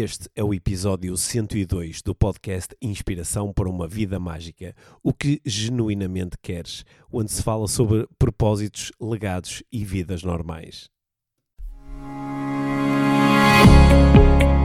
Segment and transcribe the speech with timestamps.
[0.00, 4.72] Este é o episódio 102 do podcast Inspiração para uma Vida Mágica.
[5.02, 6.84] O que genuinamente queres?
[7.10, 10.88] Onde se fala sobre propósitos, legados e vidas normais.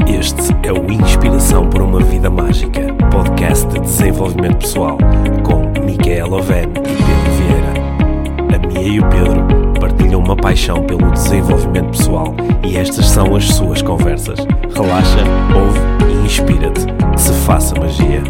[0.08, 5.00] Este é o Inspiração para uma Vida Mágica, podcast de desenvolvimento pessoal,
[5.44, 8.56] com Micaela Oven e Pedro Vieira.
[8.56, 9.63] A Mia e o Pedro
[9.94, 12.36] partilham uma paixão pelo desenvolvimento pessoal
[12.68, 14.40] e estas são as suas conversas.
[14.74, 15.20] Relaxa,
[15.56, 15.80] ouve
[16.12, 16.82] e inspira-te.
[17.14, 18.24] Que se faça magia.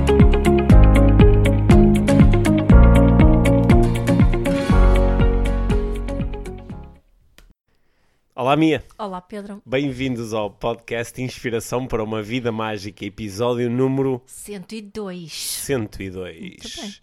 [8.36, 8.84] Olá, Mia.
[8.98, 9.62] Olá, Pedro.
[9.66, 15.32] Bem-vindos ao podcast Inspiração para uma Vida Mágica, episódio número 102.
[15.32, 16.40] 102.
[16.40, 16.94] Muito bem.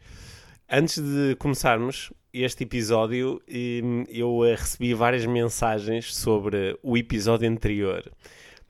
[0.69, 8.11] Antes de começarmos este episódio, hum, eu eh, recebi várias mensagens sobre o episódio anterior.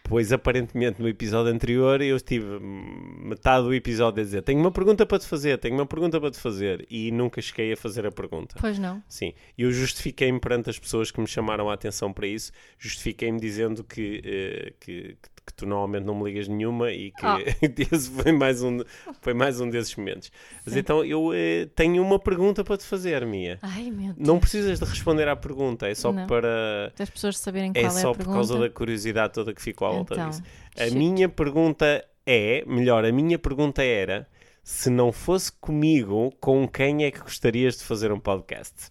[0.03, 4.73] Pois aparentemente no episódio anterior eu estive hum, metade do episódio a dizer tenho uma
[4.73, 8.07] pergunta para te fazer, tenho uma pergunta para te fazer e nunca cheguei a fazer
[8.07, 8.57] a pergunta.
[8.59, 9.03] Pois não.
[9.09, 13.85] Sim, eu justifiquei-me perante as pessoas que me chamaram a atenção para isso, justifiquei-me dizendo
[13.85, 15.17] que, eh, que,
[15.51, 17.39] que- tu normalmente não me ligas nenhuma e que Ah.
[17.93, 18.79] esse foi mais, um,
[19.21, 20.31] foi mais um desses momentos.
[20.65, 23.59] Mas então eu eh, tenho uma pergunta para te fazer, Mia.
[23.63, 24.27] Ai, meu Deus.
[24.29, 26.27] Não precisas de responder à pergunta, é só Não.
[26.27, 26.93] para.
[26.97, 28.37] Das pessoas saberem qual É é, só a por pergunta.
[28.37, 30.43] causa da curiosidade toda que ficou à volta Então, disso.
[30.79, 34.27] A minha pergunta é, melhor, a minha pergunta era:
[34.63, 38.91] se não fosse comigo, com quem é que gostarias de fazer um podcast?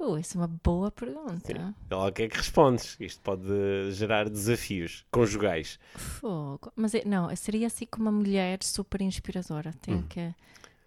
[0.00, 1.74] Uh, isso é uma boa pergunta.
[1.90, 2.96] Logo o que é que respondes?
[2.98, 5.78] Isto pode gerar desafios conjugais.
[5.94, 6.72] Fogo.
[6.74, 9.74] Mas é- não, seria assim como uma mulher super inspiradora.
[9.82, 10.06] Tenho Hum.
[10.08, 10.34] que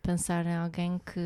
[0.02, 1.20] pensar em alguém que.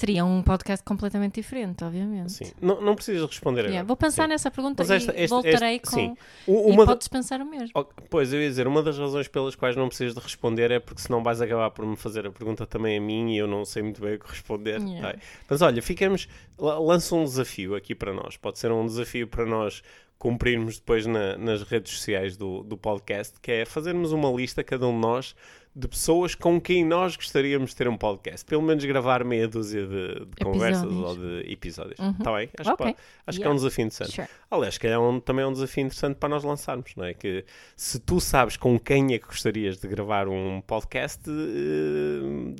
[0.00, 2.32] Seria um podcast completamente diferente, obviamente.
[2.32, 2.52] Sim.
[2.60, 3.86] Não, não precisas responder Yeah, agora.
[3.88, 4.28] vou pensar Sim.
[4.30, 5.96] nessa pergunta Mas esta- e este- voltarei este- com.
[5.96, 6.16] sim.
[6.48, 7.68] E da- podes pensar o mesmo.
[7.74, 10.80] Oh, Pois, eu ia dizer, uma das razões pelas quais não precisas de responder é
[10.80, 13.62] porque senão vais acabar por me fazer a pergunta também a mim e eu não
[13.64, 14.80] sei muito bem o que responder.
[14.80, 15.08] Yeah.
[15.08, 15.18] Ai.
[15.48, 16.26] Mas olha, ficamos.
[16.58, 18.36] la- Lança um desafio aqui para nós.
[18.38, 19.82] Pode ser um desafio para nós
[20.18, 24.86] cumprirmos depois na- nas redes sociais do, do podcast, que é fazermos uma lista, cada
[24.86, 25.34] um de nós,
[25.80, 28.44] de pessoas com quem nós gostaríamos de ter um podcast.
[28.44, 31.98] Pelo menos gravar meia dúzia de, de conversas ou de episódios.
[31.98, 32.10] Uhum.
[32.10, 32.48] Está bem?
[32.58, 32.86] Acho, que Ok.
[32.86, 32.96] pode-
[33.26, 33.62] acho que é um Yeah.
[33.64, 34.12] desafio interessante.
[34.14, 34.28] Sure.
[34.50, 37.14] Aliás, que é um, também é um desafio interessante para nós lançarmos, não é?
[37.14, 37.44] Que
[37.76, 41.22] se tu sabes com quem é que gostarias de gravar um podcast,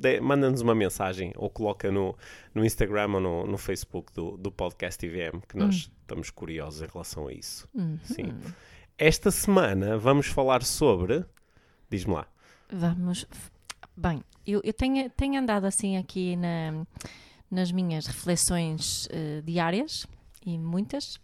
[0.03, 2.15] eh, manda-nos uma mensagem ou coloca no,
[2.53, 6.87] no Instagram ou no, no Facebook do, do podcast IVM, que nós estamos curiosos em
[6.91, 7.67] relação a isso.
[7.73, 7.99] Uhum.
[8.03, 8.33] Sim.
[8.97, 11.23] Esta semana vamos falar sobre.
[11.89, 12.27] Diz-me lá.
[12.71, 13.25] Vamos.
[13.95, 16.85] Bem, eu, eu tenho, tenho andado assim aqui na-
[17.49, 20.07] nas minhas reflexões eh, diárias,
[20.45, 21.19] e muitas,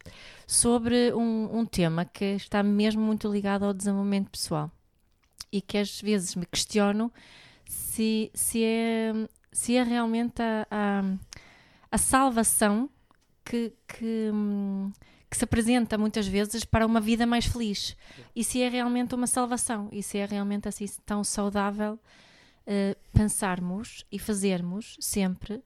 [0.45, 4.69] sobre um, um tema que está mesmo muito ligado ao desenvolvimento pessoal
[5.51, 7.11] e que às vezes me questiono
[7.65, 9.13] se, se, é,
[9.51, 11.03] se é realmente a, a,
[11.91, 12.89] a salvação
[13.43, 14.91] que, que, hum,
[15.29, 17.95] que se apresenta muitas vezes para uma vida mais feliz
[18.35, 21.99] e se é realmente uma salvação e se é realmente assim tão saudável
[22.65, 25.61] eh, pensarmos e fazermos sempre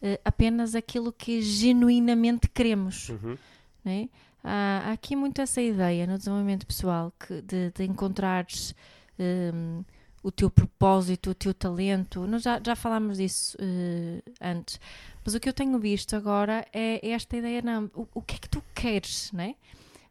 [0.00, 3.08] eh, apenas aquilo que genuinamente queremos.
[3.10, 3.36] Uhum.
[3.84, 4.08] né?
[4.42, 8.74] Há, há aqui muito essa ideia no desenvolvimento pessoal que de, de encontrares
[9.18, 9.82] hum,
[10.22, 12.26] o teu propósito, o teu talento.
[12.26, 14.80] Nós já, já falámos disso eh, antes,
[15.24, 18.38] mas o que eu tenho visto agora é esta ideia: não, o, o que é
[18.38, 19.54] que tu queres, né?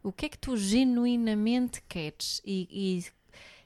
[0.02, 2.40] O que é que tu genuinamente queres?
[2.44, 2.68] E,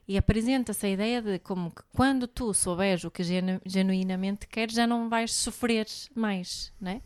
[0.08, 4.46] e, e apresenta-se a ideia de como que quando tu souberes o que genu- genuinamente
[4.46, 7.02] queres, já não vais sofrer mais, né?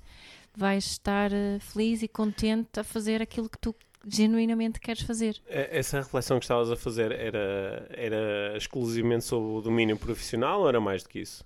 [0.59, 3.75] vais estar eh, feliz e contente a fazer aquilo que tu
[4.09, 5.37] genuinamente queres fazer.
[5.47, 10.69] E- Essa reflexão que estavas a fazer era, era exclusivamente sobre o domínio profissional ou
[10.69, 11.45] era mais do que isso?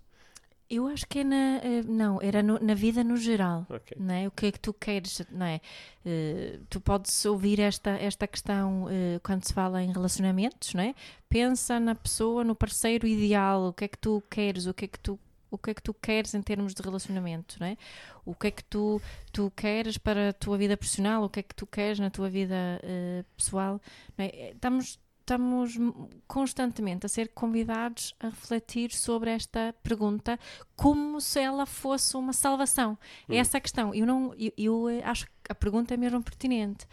[0.72, 1.56] Eu acho que é na.
[1.64, 3.66] eh, não, era no- na vida no geral.
[3.68, 3.96] Ok.
[3.98, 4.28] Não é?
[4.28, 5.60] O que é que tu queres, não é?
[6.06, 10.94] Eh, tu podes ouvir esta, esta questão eh, quando se fala em relacionamentos, não é?
[11.28, 14.88] Pensa na pessoa, no parceiro ideal, o que é que tu queres, o que é
[14.88, 15.18] que tu
[15.52, 17.76] o que é que tu queres em termos de relacionamento, não é?
[18.24, 19.02] O que é que tu,
[19.32, 22.30] tu queres para a tua vida profissional, o que é que tu queres na tua
[22.30, 23.80] vida eh, pessoal,
[24.16, 24.52] é?
[24.52, 24.96] Estamos,
[25.34, 25.78] estamos
[26.26, 30.38] constantemente a ser convidados a refletir sobre esta pergunta
[30.74, 32.98] como se ela fosse uma salvação.
[33.28, 33.94] É essa a questão.
[33.94, 36.84] Eu, não, eu, eu, eh, acho que a pergunta é mesmo pertinente.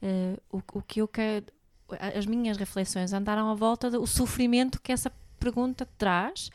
[0.00, 1.46] Eh, o, o que eu quero,
[2.14, 5.10] as minhas reflexões andaram à volta do sofrimento que essa
[5.40, 6.48] pergunta traz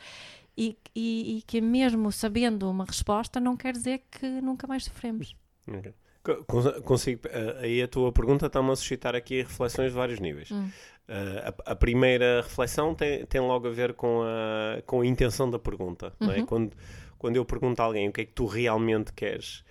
[0.56, 5.36] e, e, e que mesmo sabendo uma resposta não quer dizer que nunca mais sofremos.
[5.68, 5.92] Ok.
[6.22, 10.18] Co- cons- Consigo, eh, aí a tua pergunta está-me a suscitar aqui reflexões de vários
[10.18, 10.50] níveis.
[10.50, 10.70] Hum.
[11.08, 15.48] Uh, a, a, primeira reflexão tem, tem logo a ver com a, com a intenção
[15.48, 16.12] da pergunta.
[16.20, 16.32] Uhum.
[16.32, 16.42] É?
[16.44, 16.72] Quando,
[17.16, 19.64] quando eu pergunto a alguém o que é que tu realmente queres,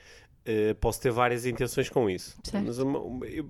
[0.47, 2.37] Uh, posso ter várias intenções com isso.
[2.63, 2.99] Mas uma,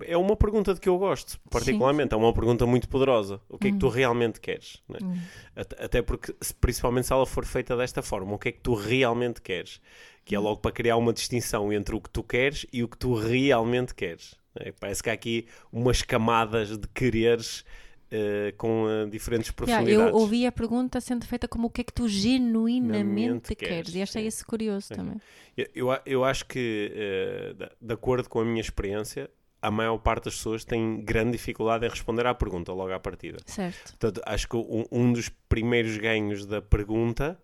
[0.06, 2.08] é uma pergunta de que eu gosto, particularmente.
[2.08, 2.14] Sim.
[2.14, 3.38] É uma pergunta muito poderosa.
[3.50, 3.90] O que é que tu hum.
[3.90, 4.82] realmente queres?
[4.94, 5.04] É?
[5.04, 5.18] Hum.
[5.54, 9.42] Até porque, principalmente se ela for feita desta forma, o que é que tu realmente
[9.42, 9.78] queres?
[10.24, 10.42] Que é hum.
[10.42, 13.94] logo para criar uma distinção entre o que tu queres e o que tu realmente
[13.94, 14.34] queres.
[14.60, 14.72] É?
[14.72, 17.64] Parece que há aqui umas camadas de quereres
[18.06, 19.92] Uh, com uh, diferentes profundidades.
[19.92, 23.74] Yeah, eu ouvi a pergunta sendo feita como o que é que tu genuinamente queres.
[23.74, 23.94] queres.
[23.96, 25.20] E achei isso curioso também.
[25.56, 29.28] Eu, eu, eu acho que, uh, de, de, acordo com a minha experiência,
[29.60, 33.38] a maior parte das pessoas tem grande dificuldade em responder à pergunta logo à partida.
[33.44, 33.96] Certo.
[33.98, 37.36] Portanto, acho que um, um dos primeiros ganhos da pergunta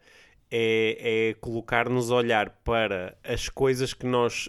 [0.49, 4.49] é, é colocar-nos a olhar para as coisas que nós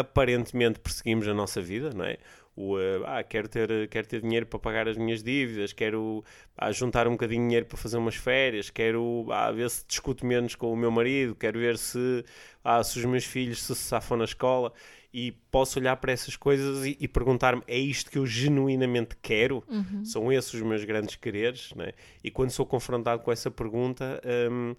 [0.00, 2.18] aparentemente perseguimos na nossa vida, não é?
[2.56, 6.24] o uh, ah, quero ter, quero ter dinheiro para pagar as minhas dívidas, quero
[6.56, 10.24] ah, juntar um bocadinho de dinheiro para fazer umas férias, quero ah, ver se discuto
[10.24, 12.24] menos com o meu marido, quero ver se,
[12.64, 14.72] ah, se os meus filhos se safam na escola
[15.12, 19.62] e posso olhar para essas coisas e, e perguntar-me é isto que eu genuinamente quero?
[19.68, 20.04] Uhum.
[20.04, 21.74] São esses os meus grandes quereres?
[21.74, 21.92] Né?
[22.24, 24.20] E quando sou confrontado com essa pergunta...
[24.50, 24.74] Um,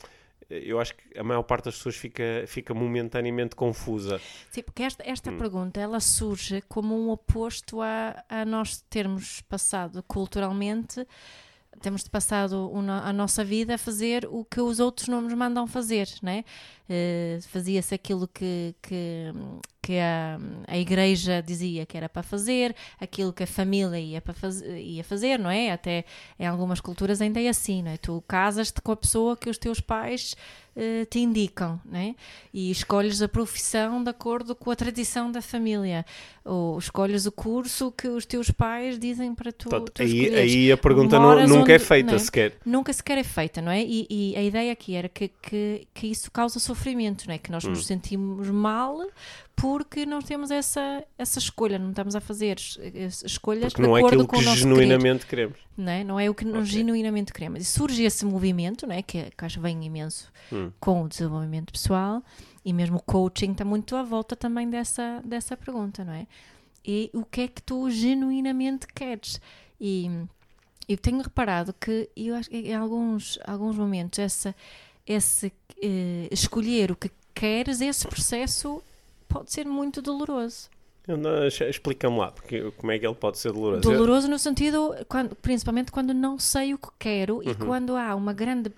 [0.50, 4.20] eu acho que a maior parte das pessoas fica, fica momentaneamente confusa.
[4.50, 5.38] Sim, porque esta, esta hum.
[5.38, 11.06] pergunta ela surge como um oposto a, a nós termos passado culturalmente
[11.82, 12.72] temos passado
[13.04, 16.44] a nossa vida a fazer o que os outros não nos mandam fazer, né?
[16.90, 19.32] Uh, Fazia-se aquilo que, que,
[19.88, 20.38] que a,
[20.68, 25.02] a igreja dizia que era para fazer, aquilo que a família ia, para faz, ia
[25.02, 25.72] fazer, não é?
[25.72, 26.04] Até
[26.38, 27.96] em algumas culturas ainda é assim, não é?
[27.96, 30.36] Tu casas-te com a pessoa que os teus pais
[30.76, 32.16] uh, te indicam, né?
[32.54, 36.06] E escolhes a profissão de acordo com a tradição da família,
[36.44, 40.76] ou escolhes o curso que os teus pais dizem para tu, tu aí, aí a
[40.76, 42.20] pergunta não, nunca onde, é feita é?
[42.20, 42.58] sequer.
[42.66, 43.82] Nunca sequer é feita, não é?
[43.82, 47.38] E, e, a ideia aqui era que, que, que isso causa sofrimento, não é?
[47.38, 47.70] Que nós hum.
[47.70, 49.00] nos sentimos mal
[49.58, 52.58] porque não temos essa, essa escolha, não estamos a fazer
[53.26, 55.50] escolhas porque não é aquilo que genuinamente querer.
[55.50, 55.68] queremos.
[55.76, 56.04] Não é?
[56.04, 56.64] não é o que okay.
[56.64, 57.62] genuinamente queremos.
[57.62, 59.02] E surge esse movimento, não é?
[59.02, 60.72] que, que acho vem imenso hum.
[60.80, 62.24] com o desenvolvimento pessoal
[62.64, 66.28] e mesmo o coaching está muito à volta também dessa, dessa pergunta, não é?
[66.86, 69.42] E o que é que tu genuinamente queres?
[69.82, 70.08] E
[70.88, 74.56] eu tenho reparado que eu acho que em alguns, alguns momentos essa,
[75.06, 75.52] esse
[75.82, 78.84] eh, escolher o que queres, esse processo
[79.38, 80.70] pode ser muito doloroso.
[81.70, 83.82] Explica-me lá, porque, como é que ele pode ser doloroso?
[83.82, 87.50] Doloroso no sentido, quando, principalmente quando não sei o que quero uhum.
[87.50, 88.72] e quando há uma grande.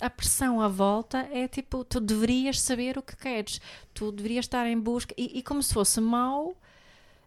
[0.00, 3.60] A pressão à volta é tipo, tu deverias saber o que queres,
[3.92, 5.12] tu deverias estar em busca.
[5.18, 6.50] E, e como se fosse mau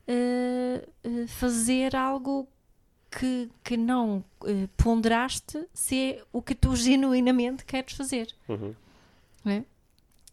[0.07, 2.47] uh, fazer algo
[3.11, 8.33] que, que não uh, ponderaste se é o que tu genuinamente queres fazer.
[8.47, 8.73] Uhum.
[9.45, 9.63] É?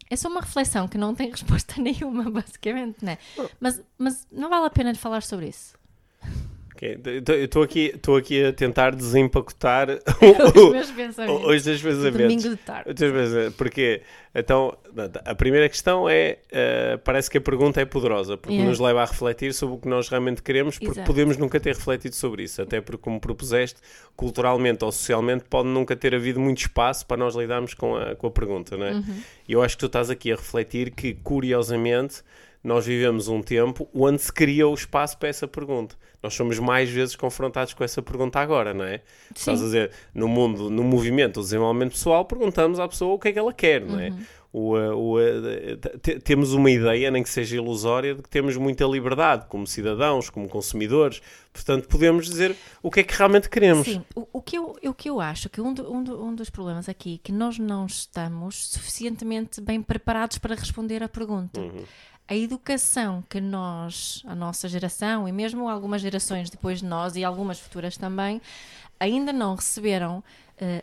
[0.09, 3.17] É só uma reflexão que não tem resposta nenhuma, basicamente, né?
[3.59, 5.73] Mas, mas não vale a pena falar sobre isso.
[6.75, 6.99] Okay.
[7.05, 9.87] Eu estou aqui, aqui a tentar desempacotar
[10.53, 11.47] os meus pensamentos.
[11.47, 12.43] Os teus pensamentos.
[12.43, 12.93] Domingo de tarde.
[13.57, 14.01] Porque,
[14.33, 14.77] então,
[15.23, 18.69] a primeira questão é: uh, parece que a pergunta é poderosa, porque yeah.
[18.69, 21.07] nos leva a refletir sobre o que nós realmente queremos, porque Exato.
[21.07, 22.61] podemos nunca ter refletido sobre isso.
[22.61, 23.79] Até porque, como propuseste,
[24.13, 28.27] culturalmente ou socialmente, pode nunca ter havido muito espaço para nós lidarmos com a, com
[28.27, 28.91] a pergunta, não é?
[28.91, 29.21] Uhum.
[29.47, 32.21] E eu acho que tu estás aqui a refletir que, curiosamente,
[32.65, 35.95] nós vivemos um tempo onde se criou o espaço para essa pergunta.
[36.21, 38.97] Nós somos mais vezes confrontados com essa pergunta agora, não é?
[38.97, 39.03] Sim.
[39.35, 43.27] Estás a dizer, no mundo, no movimento do desenvolvimento pessoal, perguntamos à pessoa o que
[43.27, 44.09] é que ela quer, não é?
[44.09, 44.19] Uhum.
[44.57, 45.17] O, o,
[46.23, 50.47] temos uma ideia, nem que seja ilusória, de que temos muita liberdade como cidadãos, como
[50.47, 51.21] consumidores,
[51.51, 53.85] portanto podemos dizer o que é que realmente queremos.
[53.85, 56.33] Sim, o, o que, eu, o que eu acho que um, do, um, do, um
[56.33, 61.59] dos problemas aqui é que nós não estamos suficientemente bem preparados para responder à pergunta.
[61.59, 61.83] Uhum
[62.27, 67.23] a educação que nós, a nossa geração e mesmo algumas gerações depois de nós e
[67.23, 68.41] algumas futuras também,
[68.99, 70.23] ainda não receberam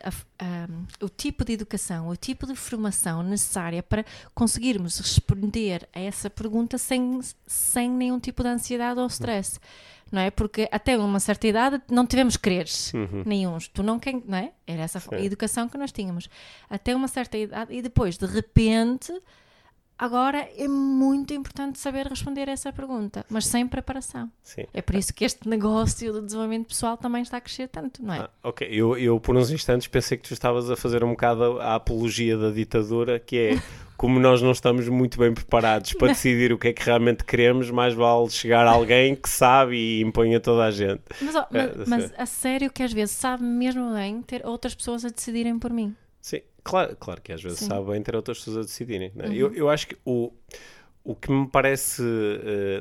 [0.03, 0.09] a,
[0.45, 0.67] a,
[1.03, 6.77] o tipo de educação, o tipo de formação necessária para conseguirmos responder a essa pergunta
[6.77, 9.59] sem, sem nenhum tipo de ansiedade ou stress.
[10.11, 10.29] Não é?
[10.29, 13.23] Porque até uma certa idade não tivemos quereres uhum.
[13.25, 13.67] nenhums.
[13.67, 14.51] Tu não, quem, não é?
[14.67, 16.29] Era essa a educação que nós tínhamos.
[16.69, 19.11] Até uma certa idade e depois, de repente,
[19.97, 24.29] Agora é muito importante saber responder essa pergunta, mas sem preparação.
[24.41, 24.63] Sim.
[24.73, 28.13] É por isso que este negócio do desenvolvimento pessoal também está a crescer tanto, não
[28.13, 28.19] é?
[28.19, 31.59] Ah, ok, eu, eu por uns instantes pensei que tu estavas a fazer um bocado
[31.61, 33.61] a apologia da ditadura, que é
[33.95, 37.69] como nós não estamos muito bem preparados para decidir o que é que realmente queremos,
[37.71, 41.01] mais vale chegar alguém que sabe e impõe a toda a gente.
[41.21, 45.05] Mas, ó, mas, mas a sério que às vezes sabe mesmo bem ter outras pessoas
[45.05, 45.95] a decidirem por mim.
[46.19, 47.67] Sim, claro, claro que às vezes Sim.
[47.67, 49.11] sabe bem ter outras pessoas a decidirem.
[49.15, 49.27] né?
[49.27, 49.33] Uhum.
[49.33, 50.31] Eu, eu acho que o,
[51.03, 52.01] o que me parece.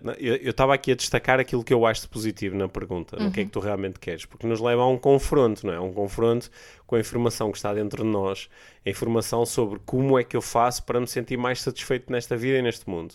[0.03, 3.31] na- eu estava aqui a destacar aquilo que eu acho de positivo na pergunta, no
[3.31, 3.43] que Uhum.
[3.43, 5.81] é que tu realmente queres, porque nos leva a um confronto, não é?
[5.81, 6.51] Um confronto
[6.87, 8.49] com a informação que está dentro de nós,
[8.87, 12.59] a informação sobre como é que eu faço para me sentir mais satisfeito nesta vida
[12.59, 13.15] e neste mundo.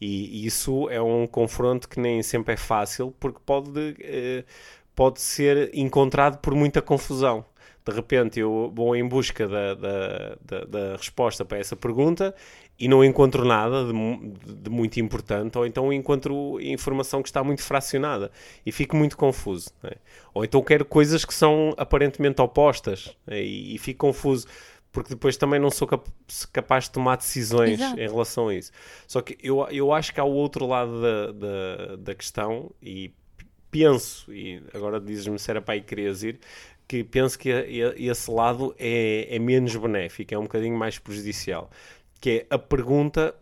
[0.00, 4.44] E isso é um confronto que nem sempre é fácil, porque pode, eh,
[4.94, 7.44] pode ser encontrado por muita confusão.
[7.86, 12.34] De repente eu vou em busca da, da, da, da resposta para essa pergunta
[12.78, 13.92] e não encontro nada de,
[14.62, 18.30] de muito importante, ou então encontro informação que está muito fracionada
[18.64, 19.70] e fico muito confuso.
[19.82, 19.96] não é?
[20.32, 23.42] Ou então quero coisas que são aparentemente opostas não é?
[23.42, 24.46] e, e fico confuso
[24.90, 26.08] porque depois também não sou cap-
[26.52, 27.98] capaz de tomar decisões Exato.
[28.00, 28.70] em relação a isso.
[29.08, 33.12] Só que eu, eu acho que há o outro lado da, da, da questão e
[33.72, 36.38] penso, e agora dizes-me se era para aí que querias ir,
[36.86, 41.70] que penso que esse lado é, é menos benéfico, é um bocadinho mais prejudicial.
[42.20, 43.34] Que é a pergunta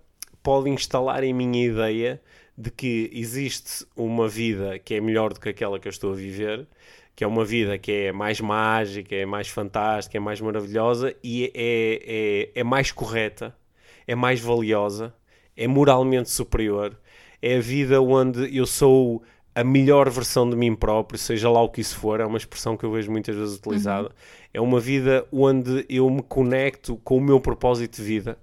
[0.43, 2.23] pode instalar em mim a ideia
[2.57, 6.17] de que existe uma vida que é melhor do que aquela que eu estou a
[6.17, 6.67] viver,
[7.15, 11.51] que é uma vida que é mais mágica, é mais fantástica, é mais maravilhosa e
[11.55, 13.55] é, é, é mais correta,
[14.07, 15.15] é mais valiosa,
[15.57, 16.97] é moralmente superior,
[17.41, 19.23] é a vida onde eu sou
[19.55, 22.77] a melhor versão de mim próprio, seja lá o que isso for, é uma expressão
[22.77, 24.11] que eu vejo muitas vezes utilizada.
[24.53, 28.39] É uma vida onde eu me conecto com o meu propósito de vida,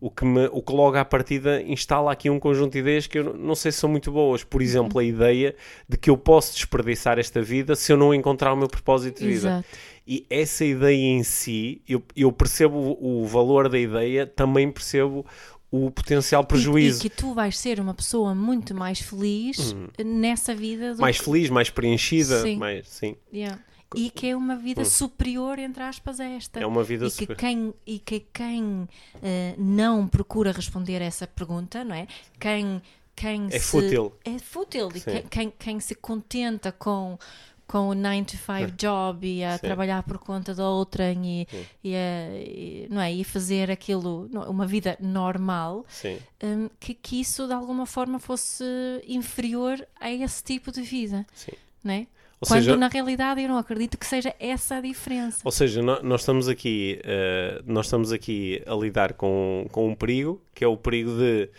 [0.00, 3.18] o que, me, o que logo à partida instala aqui um conjunto de ideias que
[3.18, 4.42] eu não- sei se são muito boas.
[4.42, 5.54] Por exemplo, a ideia
[5.88, 9.26] de que eu posso desperdiçar esta vida se eu não encontrar o meu propósito de
[9.26, 9.48] vida.
[9.48, 9.68] Exato.
[10.06, 15.24] E essa ideia em si, eu, eu percebo o valor da ideia, também percebo
[15.70, 17.06] o potencial E, prejuízo.
[17.06, 19.74] e que tu vais ser uma pessoa muito mais feliz
[20.04, 21.00] nessa vida do.
[21.00, 22.56] Mais feliz, mais preenchida, Sim.
[22.56, 23.16] mais, sim.
[23.32, 23.58] Yeah.
[23.94, 26.60] E que é uma vida superior, entre aspas, a esta.
[26.60, 27.36] É uma vida e que super.
[27.36, 28.88] quem, e que quem
[29.20, 32.06] eh, não procura responder essa pergunta, não é?
[32.38, 32.80] Quem,
[33.16, 34.12] quem É se, fútil.
[34.24, 34.90] É fútil.
[34.94, 37.18] E quem, quem, quem se contenta com,
[37.70, 39.60] com o 9 to 5 job e a Sim.
[39.60, 41.48] trabalhar por conta da outrem e,
[41.84, 43.12] e, a- e, não é?
[43.12, 45.86] e fazer aquilo, uma vida normal,
[46.42, 48.64] hum, que, que isso de alguma forma fosse
[49.06, 51.24] inferior a esse tipo de vida.
[51.32, 51.52] Sim.
[51.84, 52.06] Não é?
[52.40, 55.40] Ou Quando seja, na realidade eu não acredito que seja essa a diferença.
[55.44, 59.94] Ou seja, nó- nós estamos aqui, eh, nós estamos aqui a lidar com, com um
[59.94, 61.50] perigo, que é o perigo de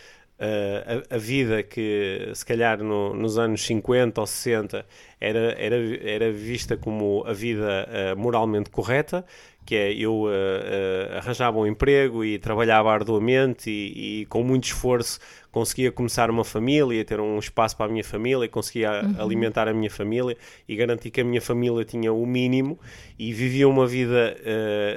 [0.42, 4.86] eh, a, a vida que se calhar no- nos anos 50 ou 60
[5.20, 9.24] era, era, era vista como a vida eh, moralmente correta,
[9.64, 15.20] que é eu eh, arranjava um emprego e trabalhava arduamente e, e com muito esforço
[15.52, 19.92] conseguia começar uma família, ter um espaço para a minha família, conseguia alimentar a minha
[19.92, 20.36] família
[20.68, 22.80] e garantir que a minha família tinha o mínimo
[23.20, 24.36] e vivia uma vida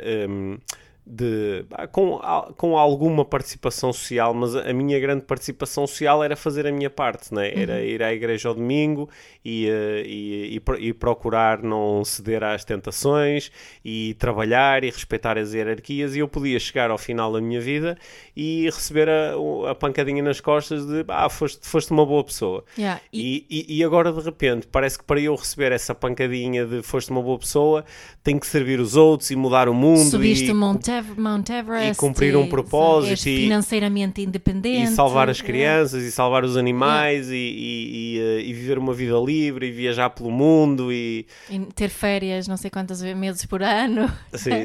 [0.07, 0.59] em,
[1.07, 2.19] de, com,
[2.57, 7.33] com alguma participação social, mas a, minha grande participação social era fazer a minha parte,
[7.35, 7.53] né?
[7.55, 9.09] era ir à igreja ao domingo
[9.45, 13.53] e, eh, e, e e procurar não ceder às tentações
[13.85, 17.99] e trabalhar e respeitar as hierarquias e eu podia chegar ao final da minha vida
[18.35, 19.35] e receber a,
[19.71, 22.65] a pancadinha nas costas de ah, foste, foste uma boa pessoa.
[22.79, 26.83] Yeah, e- E, e, agora de repente parece que para eu receber essa pancadinha de
[26.83, 27.85] foste uma boa pessoa
[28.23, 30.55] tenho que servir os outros e mudar o mundo Subiste e, o
[31.03, 35.43] Mount, Ev- Mount Everest cumprir um e- propósito e- financeiramente e independente salvar as é.
[35.45, 39.73] crianças e salvar os animais e, e, e, eh, e viver uma vida livre e
[39.73, 44.11] viajar pelo mundo e E ter férias não sei quantas meses por ano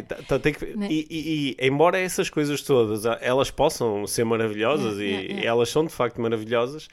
[0.07, 0.87] tá- tá- tem que- Né?
[0.89, 5.85] e, e- e, embora essas coisas todas ah, elas possam ser maravilhosas e elas são
[5.85, 6.87] de facto maravilhosas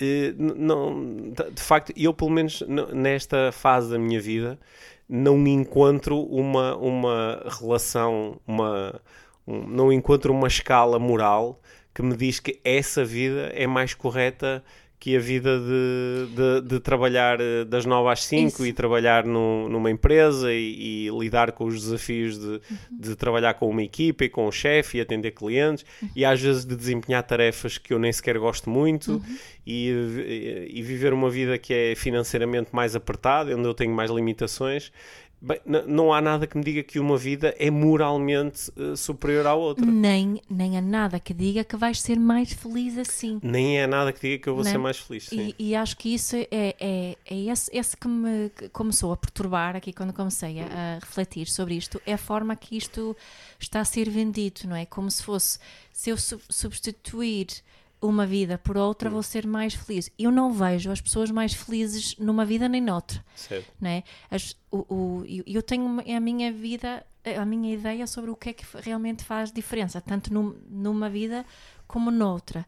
[0.00, 2.62] eh, não, de facto eu pelo menos
[2.92, 4.58] nesta fase da minha vida
[5.08, 9.00] não encontro uma, uma relação uma
[9.46, 11.60] um- não encontro uma escala moral
[11.94, 14.62] que me diz que essa vida é mais correta
[14.98, 18.66] que a vida de, de, de trabalhar eh, das 9 às 5 Isso.
[18.66, 22.60] e trabalhar num- numa empresa e, e lidar com os desafios de,
[22.90, 25.84] de trabalhar com uma equipa e com o chefe e atender clientes
[26.14, 29.22] e às vezes de desempenhar tarefas que eu nem sequer gosto muito
[29.66, 34.10] e, e- e viver uma vida que é financeiramente mais apertada, onde eu tenho mais
[34.10, 34.90] limitações.
[35.38, 39.54] Bem, não há nada que me diga que uma vida é moralmente uh, superior à
[39.54, 39.84] outra.
[39.84, 43.38] Nem, nem há nada que diga que vais ser mais feliz assim.
[43.42, 45.30] Nem é nada que diga que eu vou ser mais feliz.
[45.30, 49.76] E, e, acho que isso é, é, é esse, esse que me começou a perturbar
[49.76, 52.00] aqui quando comecei a, a, refletir sobre isto.
[52.06, 53.14] É a forma que isto
[53.60, 54.86] está a ser vendido, não é?
[54.86, 55.58] Como se fosse,
[55.92, 57.48] se eu substituir
[58.00, 60.10] uma vida por outra, vou ser mais feliz.
[60.18, 63.24] Eu não vejo as pessoas mais felizes numa vida nem noutra.
[63.34, 63.70] Certo.
[63.80, 64.02] Né?
[64.30, 68.52] As, o, o, eu tenho a minha vida, a minha ideia sobre o que é
[68.52, 71.44] que realmente faz diferença, tanto num, numa vida
[71.86, 72.66] como noutra.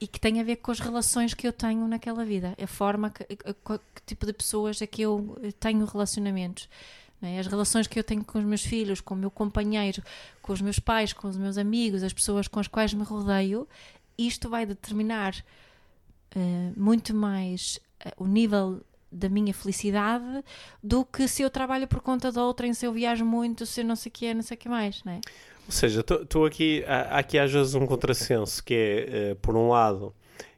[0.00, 3.10] E que tem a ver com as relações que eu tenho naquela vida, a forma,
[3.10, 6.68] que, a, que tipo de pessoas é que eu tenho relacionamentos.
[7.24, 7.38] Né?
[7.38, 10.02] As relações que eu tenho com os meus filhos, com o meu companheiro,
[10.42, 13.66] com os meus pais, com os meus amigos, as pessoas com as quais me rodeio,
[14.18, 15.34] isto vai determinar
[16.36, 18.80] uh, muito mais uh, o nível
[19.10, 20.44] da minha felicidade
[20.82, 23.84] do que se eu trabalho por conta de outrem, se eu viajo muito, se eu
[23.84, 25.20] não sei o que não sei o que mais, não é?
[25.66, 29.68] Ou seja, estou aqui, há, aqui às vezes um contrassenso que é, uh, por um
[29.68, 30.14] lado,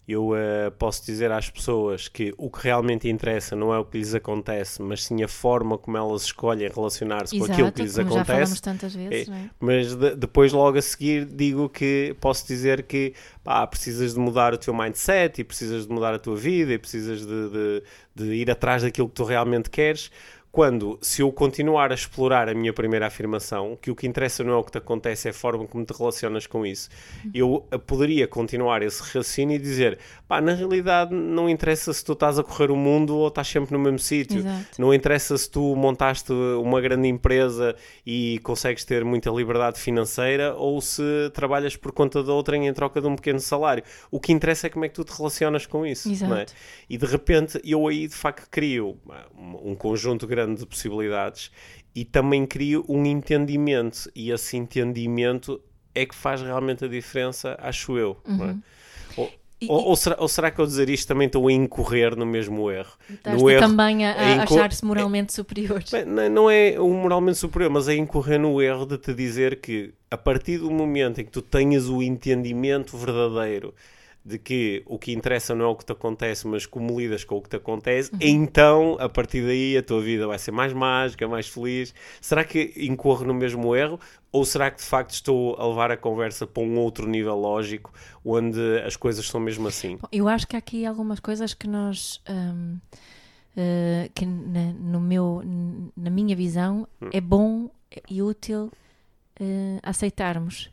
[0.09, 3.99] eu uh, posso dizer às pessoas que o que realmente interessa não é o que
[3.99, 8.19] lhes acontece, mas sim a forma como elas escolhem relacionar-se com aquilo que lhes acontece.
[8.19, 9.51] Já falamos tantas vezes, é, é?
[9.59, 14.55] Mas de, depois, logo a seguir, digo que posso dizer que pá, precisas de mudar
[14.55, 17.83] o teu mindset e precisas de mudar a tua vida e precisas de, de,
[18.15, 20.11] de ir atrás daquilo que tu realmente queres
[20.57, 24.55] quando, se eu continuar a explorar a minha primeira afirmação, que o que interessa não
[24.55, 26.89] é o que te acontece, é a forma como te relacionas com isso,
[27.35, 32.39] eu poderia continuar esse raciocínio e dizer, pá, na realidade não interessa se tu estás
[32.39, 34.43] a correr o mundo ou estás sempre no mesmo sítio,
[34.79, 40.81] não interessa se tu montaste uma grande empresa e consegues ter muita liberdade financeira ou
[40.81, 41.03] se
[41.35, 43.85] trabalhas por conta de outra em troca de um pequeno salário.
[44.11, 46.47] O que interessa é como é que tu te relacionas com isso, é?
[46.89, 48.97] E de repente eu aí de facto crio
[49.63, 51.51] um conjunto grande grande de possibilidades
[51.95, 55.61] e também crio um entendimento e esse entendimento
[55.95, 58.17] é que faz realmente a diferença, acho eu.
[58.27, 58.31] É?
[58.31, 58.63] Uhum.
[59.17, 62.15] Ou, e, ou, ou, será, ou, será, que ao dizer isto também estou a incorrer
[62.15, 62.93] no mesmo erro?
[63.25, 65.83] No erro também a, a achar-se moralmente é, superior.
[66.07, 69.95] Não, não é o moralmente superior, mas é incorrer no erro de te dizer que
[70.11, 73.73] a partir do momento em que tu tenhas o entendimento verdadeiro
[74.27, 77.37] de que o que interessa não é o que te acontece, mas como lidas com
[77.37, 78.19] o que te acontece, uhum.
[78.21, 81.95] então a partir daí a tua vida vai ser mais mágica, mais feliz.
[82.21, 84.01] Será que incorro no mesmo erro?
[84.33, 87.93] Ou será que de facto estou a levar a conversa para um outro nível lógico
[88.25, 89.97] onde as coisas são mesmo assim?
[89.97, 92.21] Bom, eu acho que há aqui algumas coisas que nós.
[92.27, 92.81] Uh,
[94.13, 95.43] que na, no meu,
[95.97, 97.09] na minha visão hum.
[97.11, 97.71] é bom
[98.11, 98.71] e útil
[99.41, 100.71] uh, aceitarmos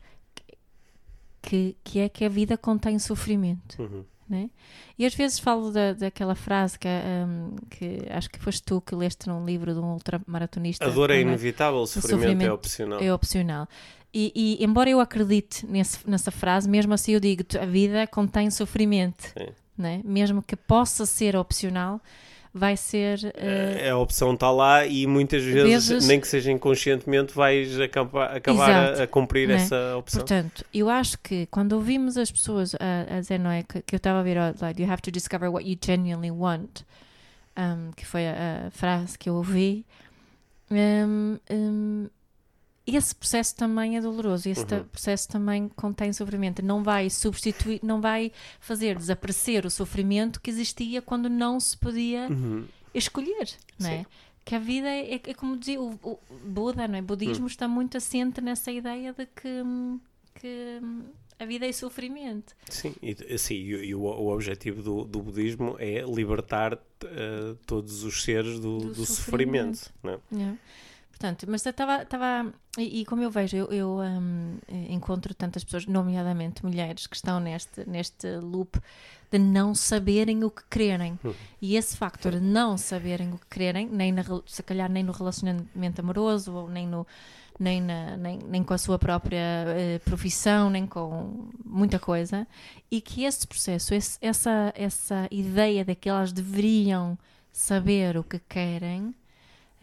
[1.43, 3.79] que, que é que a vida contém sofrimento.
[3.79, 4.03] Uhum.
[4.27, 4.49] Né?
[4.97, 8.95] E às vezes falo da, daquela frase que, um, que acho que foste tu que
[8.95, 10.85] leste num livro de um ultramaratonista.
[10.85, 12.99] A dor é inevitável, o sofrimento, o sofrimento é opcional.
[13.01, 13.67] É opcional.
[14.13, 18.49] E, e, embora eu acredite nesse, nessa frase, mesmo assim eu digo a vida contém
[18.49, 19.33] sofrimento.
[19.77, 20.01] Né?
[20.05, 21.99] Mesmo que possa ser opcional,
[22.53, 23.19] vai ser.
[23.19, 28.35] Uh, a opção está lá e muitas vezes, vezes, nem que seja inconscientemente, vais acabar,
[28.35, 29.55] acabar a, a, cumprir né?
[29.55, 30.19] essa opção.
[30.19, 33.63] Portanto, eu acho que quando ouvimos as pessoas a, a dizer, não é?
[33.63, 36.81] Que, que eu estava a ver, like, you have to discover what you genuinely want,
[37.57, 39.85] um, que foi a, a, frase que eu ouvi.
[40.69, 42.09] Um, um,
[42.85, 44.83] esse processo também é doloroso, esse uhum.
[44.83, 46.63] processo também contém sofrimento.
[46.63, 52.27] Não vai substituir, não vai fazer desaparecer o sofrimento que existia quando não se podia
[52.29, 52.65] uhum.
[52.93, 54.05] escolher, não é?
[54.43, 56.99] Que a vida é, é, é como dizia o, o, Buda, não é?
[56.99, 57.47] O budismo uhum.
[57.47, 59.63] está muito assente nessa ideia de que,
[60.35, 60.81] que
[61.39, 62.53] a vida é sofrimento.
[62.69, 68.03] Sim, e, assim, e, e o, o, objetivo do, do budismo é libertar uh, todos
[68.03, 69.77] os seres do, do, do sofrimento.
[69.77, 70.19] sofrimento não é?
[70.33, 70.57] Yeah.
[71.23, 72.53] Portanto, mas estava.
[72.77, 74.57] E, e, como eu vejo, eu, eu um,
[74.89, 78.77] encontro tantas pessoas, nomeadamente mulheres, que estão neste, neste loop
[79.31, 81.17] de não saberem o que quererem.
[81.23, 81.33] Hum.
[81.61, 85.13] E esse factor de não saberem o que quererem, nem na, se calhar nem no
[85.13, 87.07] relacionamento amoroso, ou nem, no,
[87.57, 92.45] nem, na, nem, nem com a sua própria uh, profissão, nem com muita coisa,
[92.91, 97.17] e que esse processo, esse, essa, essa ideia de que elas deveriam
[97.49, 99.15] saber o que querem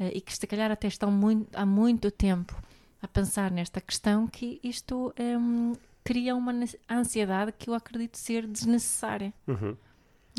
[0.09, 2.57] e que se calhar até estão muito, há muito tempo
[3.03, 6.53] a pensar nesta questão, que isto um, cria uma
[6.91, 9.33] ansiedade que eu acredito ser desnecessária.
[9.47, 9.77] Uhum.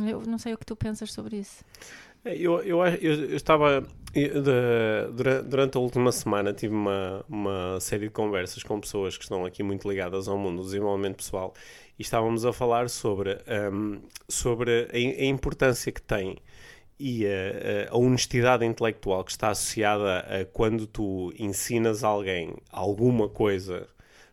[0.08, 1.64] Eu não sei o que tu pensas sobre isso.
[2.24, 3.86] É, eu, eu, eu, estava.
[5.48, 9.64] Durante a última semana tive uma, uma série de conversas com pessoas que estão aqui
[9.64, 11.54] muito ligadas ao mundo do desenvolvimento pessoal
[11.98, 13.38] e estávamos a falar sobre,
[13.72, 16.38] um, sobre a, a importância que tem
[17.02, 23.88] e a, a, honestidade intelectual que está associada a quando tu ensinas alguém alguma coisa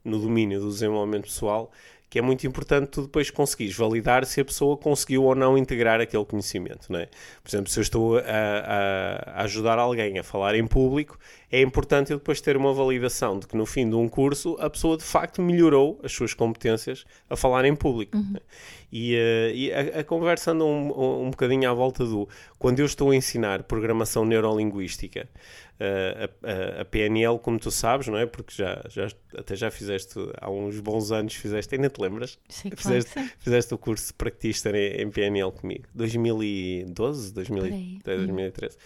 [0.05, 1.73] no domínio do desenvolvimento pessoal
[2.11, 6.01] que é muito importante tu depois conseguires validar se a pessoa conseguiu ou não integrar
[6.01, 7.07] aquele conhecimento, não é?
[7.43, 11.19] Por exemplo, se eu estou a, a, ajudar alguém a falar em público,
[11.53, 14.71] é importante eu depois ter uma validação de que no fim de um curso a
[14.71, 18.17] pessoa de facto melhorou as suas competências a falar em público.
[18.17, 18.37] Uhum.
[18.91, 22.87] E, uh, e a, a, conversa anda um, um, bocadinho à volta do quando eu
[22.87, 25.29] estou a ensinar programação neurolinguística,
[25.79, 28.27] a, a, PNL, como tu sabes, não é?
[28.27, 32.39] Porque já, já, até já fizeste há uns bons anos, fizeste, ainda te lembras?
[32.49, 38.77] Sim, fizeste, claro fizeste o curso de practitioner em, em PNL comigo, 2012, 2013, 2013.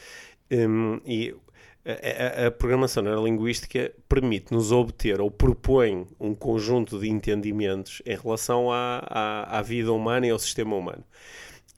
[0.53, 1.35] Um, e
[1.85, 8.71] a, a, a, programação neurolinguística permite-nos obter ou propõe um conjunto de entendimentos em relação
[8.71, 11.05] à, à, à vida humana e ao sistema humano.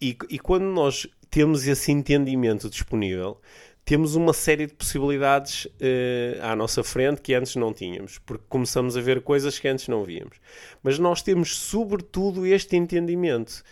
[0.00, 3.40] E, e quando nós temos esse entendimento disponível,
[3.85, 8.97] temos uma série de possibilidades uh, à nossa frente que antes não tínhamos, porque começamos
[8.97, 10.38] a ver coisas que antes não víamos.
[10.83, 13.62] Mas nós temos, sobretudo, este entendimento.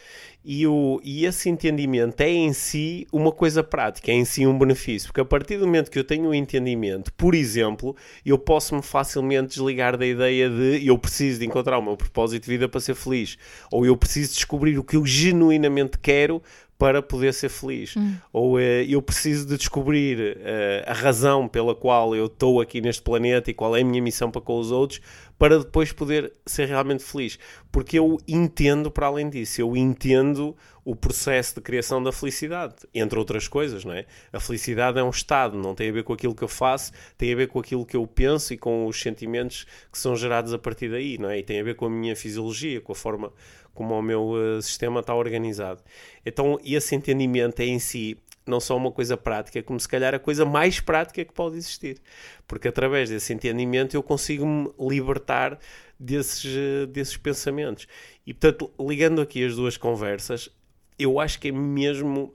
[0.45, 4.59] E, o, e esse entendimento é em si uma coisa prática, é em si um
[4.59, 7.95] benefício, porque a partir do momento que eu tenho o um entendimento, por exemplo,
[8.27, 12.51] eu posso-me facilmente desligar da ideia de eu preciso de encontrar o meu propósito de
[12.51, 13.39] vida para ser feliz,
[13.71, 16.43] ou eu preciso descobrir o que eu genuinamente quero
[16.83, 17.97] para poder ser feliz.
[17.97, 18.17] Hum.
[18.33, 23.03] Ou uh, eu preciso de descobrir uh, a razão pela qual eu estou aqui neste
[23.03, 25.01] planeta e qual é a minha missão para com os outros,
[25.39, 27.39] para depois poder ser realmente feliz.
[27.71, 33.17] Porque eu entendo, para além disso, eu entendo o processo de criação da felicidade, entre
[33.17, 34.05] outras coisas, não é?
[34.33, 37.33] A felicidade é um estado, não tem a ver com aquilo que eu faço, tem
[37.33, 40.59] a ver com aquilo que eu penso e com os sentimentos que são gerados a
[40.59, 41.39] partir daí, não é?
[41.39, 43.33] E tem a ver com a minha fisiologia, com a forma
[43.75, 45.83] como o meu uh, sistema está organizado.
[46.25, 50.19] Então, esse entendimento é em si não só uma coisa prática, como se calhar a
[50.19, 52.01] coisa mais prática que pode existir.
[52.47, 55.59] Porque através desse entendimento eu consigo me libertar
[55.99, 57.87] desses, uh, desses pensamentos.
[58.27, 60.51] E portanto, ligando aqui as duas conversas,
[60.99, 62.35] eu acho que é mesmo.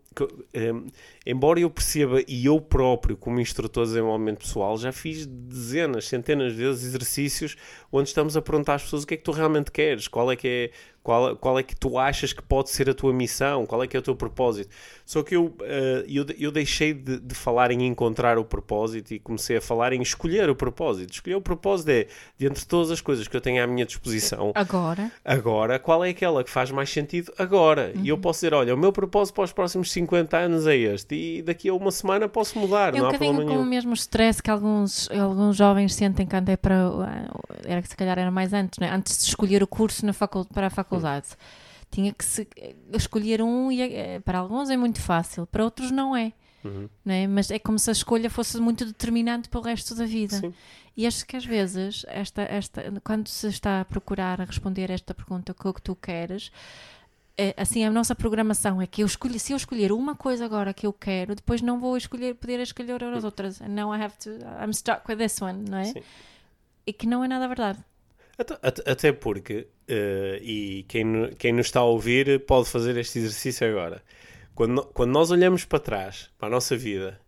[0.56, 0.88] Um,
[1.26, 6.54] embora eu perceba, e eu próprio, como instrutor de desenvolvimento pessoal, já fiz dezenas, centenas
[6.54, 7.56] de vezes exercícios
[7.92, 10.36] onde estamos a perguntar às pessoas o que é que tu realmente queres, qual é
[10.36, 10.72] que é
[11.08, 13.66] qual, qual é que tu achas que pode ser a tua missão?
[13.66, 14.70] Qual é que é o teu propósito?
[15.06, 15.56] Só que eu, uh,
[16.06, 20.02] eu, eu deixei de, de, falar em encontrar o propósito e comecei a falar em
[20.02, 21.14] escolher o propósito.
[21.14, 24.52] Escolher o propósito é, de entre todas as coisas que eu tenho à minha disposição...
[24.54, 25.10] Agora.
[25.24, 27.94] Agora, qual é aquela que faz mais sentido agora?
[27.96, 28.04] Uhum.
[28.04, 28.22] E eu uhum.
[28.22, 31.16] posso dizer, olha, o meu propósito para os próximos 50 anos é este.
[31.16, 33.56] E daqui a uma semana posso mudar, é não um há problema nenhum.
[33.56, 37.32] com o mesmo stress que alguns, alguns jovens sentem quando é para...
[37.66, 38.92] Era que se calhar era mais antes, né?
[38.94, 41.28] Antes de escolher o curso na facul para a faculdade faculdade.
[41.90, 42.48] Tinha que se,
[42.94, 46.34] escolher um e é, para alguns é muito fácil, para outros não é.
[46.64, 46.90] Uhum.
[47.06, 47.28] Não é?
[47.28, 50.38] Mas é como se a escolha fosse muito determinante para o resto da vida.
[50.38, 50.54] Sim.
[50.96, 55.14] E acho que às vezes, esta, esta, quando se está a procurar a responder esta
[55.14, 56.52] pergunta, o que tu queres,
[57.38, 60.74] é, assim, a nossa programação é que eu escolhi, se eu escolher uma coisa agora
[60.74, 63.60] que eu quero, depois não vou escolher, poder escolher as outras.
[63.60, 65.86] Now I have to, I'm stuck with this one, não é?
[65.86, 66.02] Sim.
[66.86, 67.80] E que não é nada verdade.
[68.38, 73.68] Até, até porque, uh, e quem, quem nos está a ouvir pode fazer este exercício
[73.68, 74.04] agora.
[74.54, 77.20] Quando, quando nós olhamos para trás, para a nossa vida,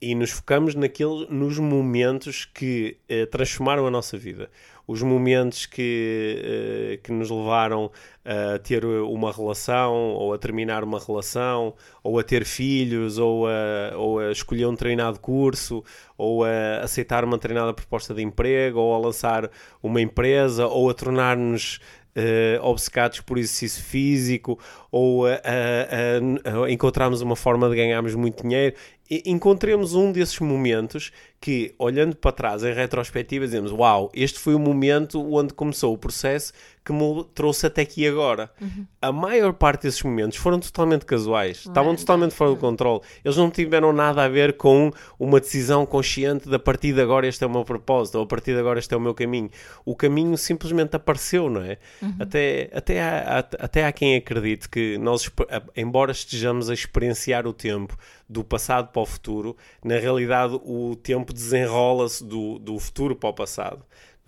[0.00, 4.50] e nos focamos naquele, nos momentos que uh, transformaram a nossa vida,
[4.88, 7.90] os momentos que, uh, que nos levaram
[8.24, 13.96] a ter uma relação, ou a terminar uma relação, ou a ter filhos, ou a,
[13.96, 15.84] ou a escolher um treinado curso,
[16.16, 19.50] ou a aceitar uma treinada proposta de emprego, ou a lançar
[19.82, 21.80] uma empresa, ou a tornar-nos
[22.16, 24.58] uh, obcecados por exercício físico
[24.90, 28.74] ou a, a, a, encontrarmos uma forma de ganharmos muito dinheiro.
[29.10, 34.54] E encontremos um desses momentos que, olhando para trás em retrospectiva, dizemos: Uau, este foi
[34.54, 36.52] o momento onde começou o processo
[36.84, 38.50] que me trouxe até aqui agora.
[38.60, 38.86] Uhum.
[39.00, 43.02] A maior parte desses momentos foram totalmente casuais, estavam totalmente fora do controle.
[43.22, 47.26] Eles não tiveram nada a ver com uma decisão consciente de a partir de agora
[47.26, 49.50] este é o meu propósito, ou a partir de agora este é o meu caminho.
[49.84, 51.76] O caminho simplesmente apareceu, não é?
[52.00, 52.16] Uhum.
[52.20, 55.30] Até, até, há, até há quem acredite que nós,
[55.76, 57.96] embora estejamos a experienciar o tempo
[58.28, 63.32] do passado para o futuro, na realidade o tempo desenrola-se do, do futuro para o
[63.32, 63.84] passado.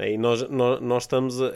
[0.07, 1.47] E nós, nós, nós estamos a,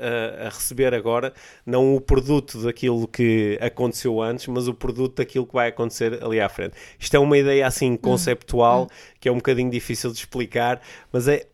[0.47, 1.33] a, receber agora
[1.65, 6.41] não o produto daquilo que aconteceu antes, mas o produto daquilo que vai acontecer ali
[6.41, 6.75] à frente.
[6.99, 8.87] Isto é uma ideia assim conceptual, hum.
[9.19, 10.81] que é um bocadinho difícil de explicar,
[11.11, 11.47] mas é,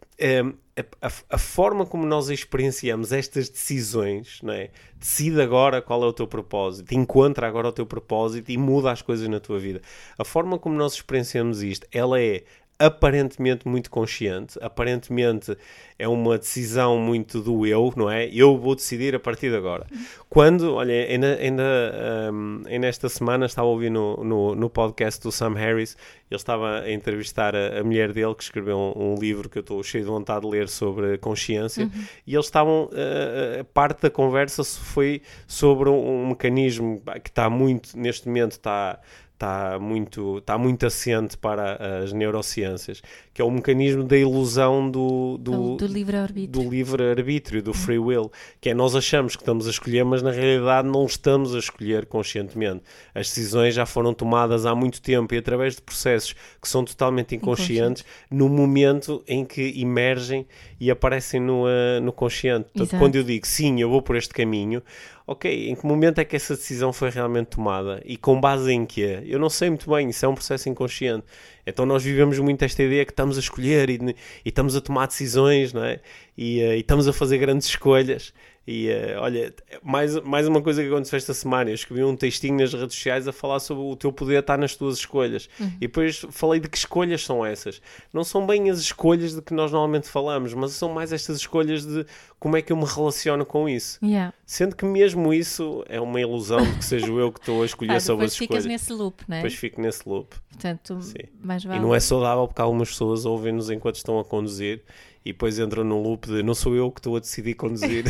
[0.42, 0.52] um,
[1.00, 4.70] a, a, forma como nós experienciamos estas decisões, não é?
[4.98, 9.02] decide agora qual é o teu propósito, encontra agora o teu propósito e muda as
[9.02, 9.80] coisas na tua vida.
[10.18, 12.44] A forma como nós experienciamos isto, ela é
[12.80, 15.54] aparentemente muito consciente, aparentemente
[15.98, 18.26] é uma decisão muito do eu, não é?
[18.32, 19.86] Eu vou decidir a partir de agora.
[20.30, 25.22] Quando, olha, ainda, ainda, um, ainda esta semana estava a ouvir no, no, no, podcast
[25.22, 25.94] do Sam Harris,
[26.30, 29.60] ele estava a entrevistar a, a mulher dele, que escreveu um, um, livro que eu
[29.60, 32.04] estou cheio de vontade de ler sobre consciência, uhum.
[32.26, 37.94] e eles estavam, uh, parte da conversa foi sobre um, um mecanismo que está muito,
[37.98, 38.98] neste momento está
[39.40, 45.38] está muito, está muito assente para as neurociências, que é o mecanismo da ilusão do,
[45.38, 49.70] do, do livre-arbítrio, do, livre do free will, que é nós achamos que estamos a
[49.70, 52.82] escolher, mas na realidade não estamos a escolher conscientemente.
[53.14, 57.34] As decisões já foram tomadas há muito tempo e através de processos que são totalmente
[57.34, 60.46] inconscientes no momento em que emergem
[60.78, 62.68] e aparecem no, uh, no consciente.
[62.74, 64.82] Portanto, quando eu digo sim, eu vou por este caminho,
[65.30, 68.84] ok, em que momento é que essa decisão foi realmente tomada e com base em
[68.84, 69.22] quê?
[69.26, 71.24] Eu não sei muito bem, isso é um processo inconsciente.
[71.70, 73.98] Então nós vivemos muito esta ideia que estamos a escolher e,
[74.44, 76.00] e estamos a tomar decisões, não é?
[76.36, 78.32] E, uh, e estamos a fazer grandes escolhas
[78.66, 79.52] e uh, olha,
[79.82, 83.26] mais, mais uma coisa que aconteceu esta semana, eu escrevi um textinho nas redes sociais
[83.26, 85.48] a falar sobre o teu poder estar nas tuas escolhas.
[85.58, 85.72] Uhum.
[85.76, 87.82] E depois falei de que escolhas são essas.
[88.12, 91.84] Não são bem as escolhas de que nós normalmente falamos, mas são mais estas escolhas
[91.84, 92.06] de
[92.38, 93.98] como é que eu me relaciono com isso.
[94.04, 94.32] Yeah.
[94.46, 97.96] Sendo que mesmo isso é uma ilusão de que seja eu que estou a escolher
[97.96, 98.64] ah, sobre as escolhas.
[98.64, 99.40] Depois ficas nesse loop, não é?
[99.40, 100.36] Depois fico nesse loop.
[100.48, 101.00] Portanto,
[101.42, 101.78] mais vale.
[101.78, 104.82] E não é saudável porque algumas pessoas ouvem-nos enquanto estão a conduzir
[105.24, 108.04] e depois entram num loop de não sou eu que estou a decidir conduzir.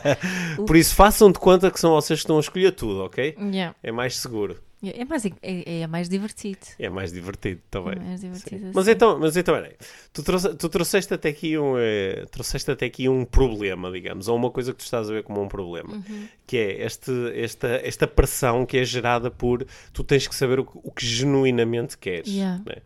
[0.66, 3.36] Por isso, façam de conta que são vocês que estão a escolher tudo, ok?
[3.38, 3.74] Yeah.
[3.82, 4.60] É mais seguro.
[4.84, 6.58] É mais, é, é mais divertido.
[6.76, 7.94] É mais divertido também.
[7.94, 8.72] É mais divertido assim.
[8.74, 9.74] Mas então, mas então peraí,
[10.12, 14.36] tu, trouxe, tu trouxeste, até aqui um, eh, trouxeste até aqui um problema, digamos, ou
[14.36, 16.28] uma coisa que tu estás a ver como um problema, uhum.
[16.44, 20.68] que é este, esta, esta pressão que é gerada por tu tens que saber o,
[20.74, 22.28] o que genuinamente queres.
[22.28, 22.60] Yeah.
[22.66, 22.82] Né?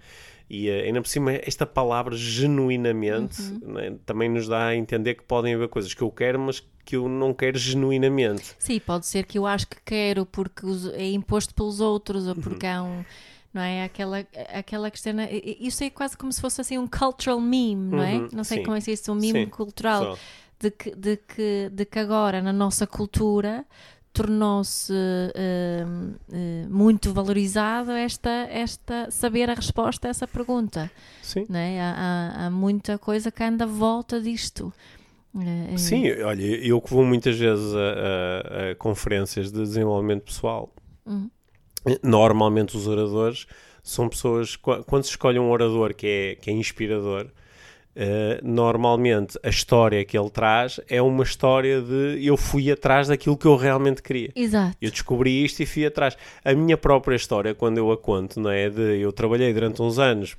[0.49, 3.73] E uh, ainda por cima, esta palavra genuinamente uhum.
[3.73, 6.95] né, também nos dá a entender que podem haver coisas que eu quero, mas que
[6.97, 8.55] eu não quero genuinamente.
[8.59, 12.41] Sim, pode ser que eu acho que quero porque é imposto pelos outros ou Uhum.
[12.41, 13.05] porque há um.
[13.53, 13.85] Não é?
[13.85, 14.19] Aquela,
[14.53, 15.15] aquela questão.
[15.59, 18.15] Isso é quase como se fosse assim um cultural meme, não é?
[18.17, 18.65] Uhum, Não sei sim.
[18.65, 20.15] como é isso, um meme Sim, cultural.
[20.15, 20.19] Só.
[20.59, 23.65] De que, de, que, de que agora na nossa cultura
[24.17, 24.93] tornou-se
[25.35, 25.85] eh,
[26.33, 30.91] eh, muito valorizado esta, esta saber a resposta a essa pergunta.
[31.23, 31.47] Sim.
[31.53, 31.81] É?
[31.81, 34.73] há, há, há muita coisa que anda à volta disto.
[35.39, 40.25] Eh, eh, Sim, olha, eu que vou muitas vezes a, a- a conferências de desenvolvimento
[40.25, 40.73] pessoal,
[41.05, 41.29] Uhum.
[42.03, 43.47] normalmente os oradores
[43.83, 47.27] são pessoas, qu- quando se escolhe um orador que é, que é inspirador,
[47.97, 53.39] eh, normalmente a história que ele traz é uma história de eu fui atrás daquilo
[53.39, 54.31] que eu realmente queria.
[54.37, 54.77] Exato.
[54.81, 56.17] Eu descobri isto e fui atrás.
[56.45, 58.69] A minha própria história, quando eu a conto, não é?
[58.69, 60.37] De, eu trabalhei durante uns anos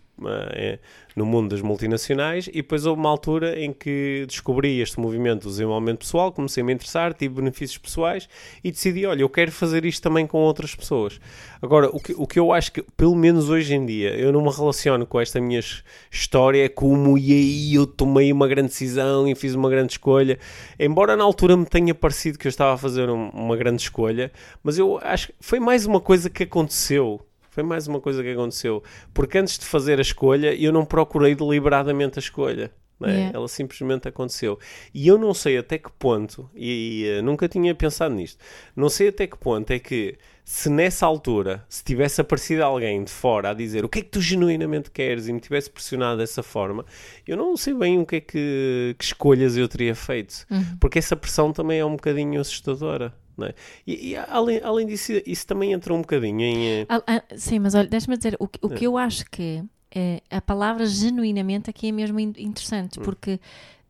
[1.16, 5.50] no mundo das multinacionais e depois houve uma altura em que descobri este movimento do
[5.50, 8.28] desenvolvimento pessoal, comecei a me interessar, tive benefícios pessoais
[8.64, 11.20] e decidi, olha, eu quero fazer isto também com outras pessoas.
[11.62, 14.42] Agora, o que, o que eu acho que, pelo menos hoje em dia, eu não
[14.44, 18.70] me relaciono com esta minha his- história, é como e aí eu tomei uma grande
[18.70, 20.38] decisão e fiz uma grande escolha.
[20.80, 24.32] Embora na altura me tenha parecido que eu estava a fazer um- uma grande escolha,
[24.64, 27.22] mas eu acho que foi mais uma coisa que aconteceu.
[27.58, 28.84] Foi mais uma coisa que aconteceu.
[29.12, 32.72] Porque antes de fazer a escolha, eu não procurei deliberadamente a escolha.
[33.00, 33.14] não é?
[33.14, 33.36] Yeah.
[33.36, 34.60] Ela simplesmente aconteceu.
[34.94, 38.38] E eu não sei até que ponto, e, e, eh, nunca tinha pensado nisto,
[38.76, 43.10] não sei até que ponto é que, se nessa altura, se tivesse aparecido alguém de
[43.10, 46.44] fora a dizer o que é que tu genuinamente queres e me tivesse pressionado dessa
[46.44, 46.86] forma,
[47.28, 50.46] eu não sei bem o que é que, que escolhas eu teria feito.
[50.52, 50.78] Uhum.
[50.80, 53.12] Porque essa pressão também é um bocadinho assustadora.
[53.42, 53.54] É?
[53.86, 56.68] E, e além, além disso, isso também entra um bocadinho em.
[56.82, 59.64] eh, Ah, ah, sim, mas olha, deixa-me dizer, o, que- o que eu acho que
[59.94, 63.40] é, a palavra genuinamente aqui é mesmo in- interessante, porque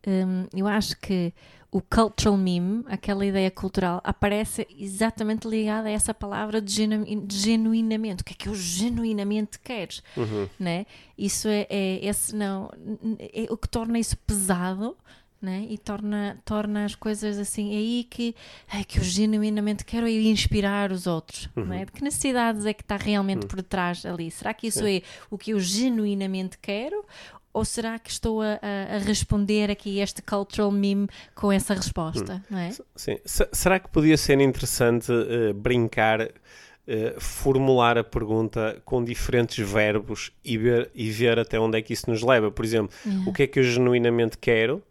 [0.06, 1.32] hum, eu acho que
[1.70, 7.36] o cultural meme, aquela ideia cultural, aparece exatamente ligada a essa palavra de, genu, de
[7.36, 8.22] genuinamente.
[8.22, 10.02] O que é que eu genuinamente queres?
[10.16, 10.48] Uhum.
[10.58, 10.86] Né?
[11.16, 12.70] Isso é, é esse não
[13.18, 14.96] é o que torna isso pesado.
[15.40, 15.66] Né?
[15.70, 18.34] E torna, torna as coisas assim, é aí que,
[18.74, 21.48] é que eu genuinamente quero é inspirar os outros.
[21.72, 21.84] É?
[21.84, 24.32] De que necessidades é que está realmente por detrás ali?
[24.32, 27.04] Será que isso é o que eu genuinamente quero?
[27.52, 32.44] Ou será que estou a, a- responder aqui este cultural meme com essa resposta?
[32.50, 32.70] Não é?
[32.96, 33.18] Sim.
[33.24, 40.32] Se- será que podia ser interessante eh, brincar uh, formular a pergunta com diferentes verbos
[40.44, 42.50] e ver, e ver até onde é que isso nos leva.
[42.50, 42.92] Por exemplo,
[43.26, 44.82] o que é que eu genuinamente quero?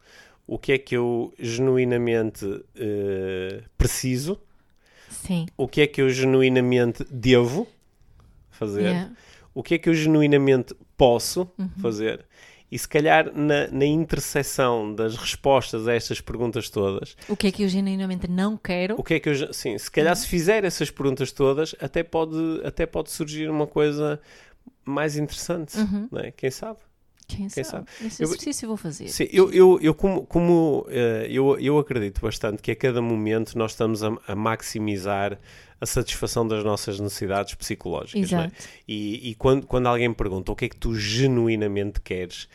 [0.48, 2.64] O que é que eu genuinamente uh,
[3.78, 4.40] preciso?
[5.10, 5.46] Sim.
[5.58, 7.68] O que é que eu genuinamente devo
[8.50, 8.82] fazer?
[8.84, 9.12] Yeah.
[9.54, 11.70] O que é que eu genuinamente posso Uhum.
[11.82, 12.26] fazer?
[12.70, 17.52] E se calhar na, na interseção das respostas a estas perguntas todas, O que é
[17.52, 18.96] que eu genuinamente não quero?
[19.00, 19.54] o que é que eu.
[19.54, 24.20] Sim, se calhar se fizer essas perguntas todas, até pode, até pode surgir uma coisa
[24.84, 26.08] mais interessante, Uhum.
[26.12, 26.32] não é?
[26.32, 26.80] Quem sabe?
[27.28, 27.68] Quem sabe?
[27.68, 27.88] sabe?
[28.06, 29.10] Esse exercício eu vou fazer.
[29.10, 33.58] Sim, eu, eu, eu como, como eh, eu, eu acredito bastante que a cada momento
[33.58, 35.38] nós estamos a, a maximizar
[35.80, 38.32] a satisfação das nossas necessidades psicológicas.
[38.32, 38.36] é?
[38.36, 38.54] Exato.
[38.88, 42.48] E, e quando, quando alguém me pergunta o que é que tu genuinamente queres,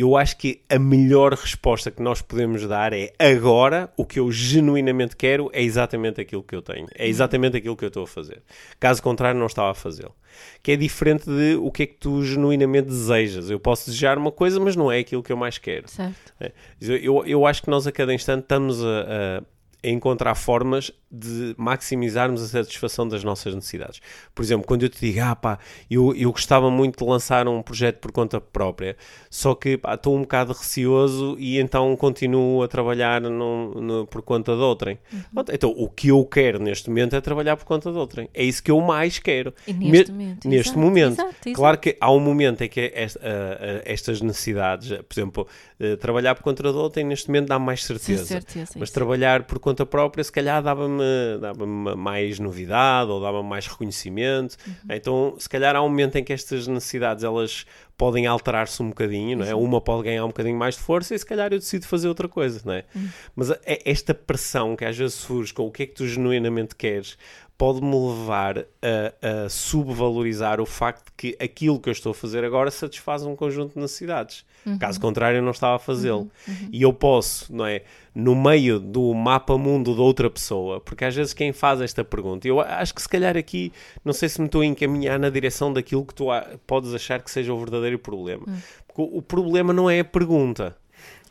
[0.00, 4.30] eu acho que a melhor resposta que nós podemos dar é agora o que eu
[4.30, 8.06] genuinamente quero é exatamente aquilo que eu tenho, é exatamente aquilo que eu estou a
[8.06, 8.42] fazer.
[8.78, 10.14] Caso contrário, não estava a fazê-lo.
[10.62, 13.50] Que é diferente de o que é que tu genuinamente desejas.
[13.50, 15.88] Eu posso desejar uma coisa, mas não é aquilo que eu mais quero.
[15.88, 16.32] Certo.
[16.40, 16.52] É.
[16.80, 19.42] Eu, eu, acho que nós a cada instante estamos a-
[19.82, 24.00] a encontrar formas de maximizarmos a satisfação das nossas necessidades.
[24.34, 25.58] Por exemplo, quando eu te digo, ah pá,
[25.90, 28.96] eu, eu gostava muito de lançar um projeto por conta própria,
[29.28, 34.22] só que pá, estou um bocado receoso e então continuo a trabalhar num- no- por
[34.22, 34.98] conta de outrem.
[35.32, 38.28] Pronto, Então, o que eu quero neste momento é trabalhar por conta de outrem.
[38.32, 39.52] É isso que eu mais quero.
[39.66, 41.12] E neste Me- momento, Neste exato, momento.
[41.14, 41.52] exato, exato.
[41.56, 45.48] Claro que há um momento em que est- a- a- estas necessidades, por exemplo,
[45.80, 48.24] eh, trabalhar por conta de outrem, neste momento dá mais Sim, certeza.
[48.26, 48.72] certeza.
[48.76, 48.92] Mas isso.
[48.94, 50.99] trabalhar por conta própria, se calhar dava-me
[51.40, 54.56] dava mais novidade ou dava-me mais reconhecimento.
[54.66, 54.74] Uhum.
[54.90, 57.66] Então, se calhar há um momento em que estas necessidades elas
[58.00, 59.54] podem alterar-se um bocadinho, não é?
[59.54, 62.26] Uma pode ganhar um bocadinho mais de força e se calhar eu decido fazer outra
[62.26, 62.86] coisa, não é?
[62.94, 63.08] Uhum.
[63.36, 66.74] Mas é esta pressão que às vezes surge com o que é que tu genuinamente
[66.74, 67.18] queres
[67.58, 72.42] pode-me levar a, a subvalorizar o facto de que aquilo que eu estou a fazer
[72.42, 74.46] agora satisfaz um conjunto de necessidades.
[74.78, 76.30] Caso contrário, eu não estava a fazê-lo.
[76.72, 77.82] E eu posso, não é?
[78.14, 82.48] No meio do mapa mundo de outra pessoa, porque às vezes quem faz esta pergunta,
[82.48, 85.70] eu acho que se calhar aqui, não sei se me estou a encaminhar na direção
[85.70, 86.26] daquilo que tu
[86.66, 88.44] podes achar que seja o verdadeiro problema.
[88.86, 90.76] Porque o, o problema não é a pergunta.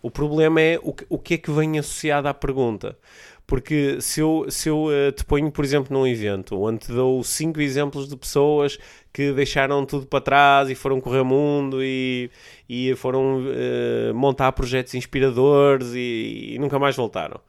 [0.01, 2.97] O problema é o que, o que é que vem associado à pergunta.
[3.49, 7.23] Porque se eu, se eu eh, te ponho, por exemplo, num evento onde te dou
[7.23, 8.77] cinco exemplos de pessoas
[9.11, 12.29] que deixaram tudo para trás e foram correr o mundo e,
[12.69, 17.41] e foram eh, montar projetos inspiradores e, e nunca mais voltaram.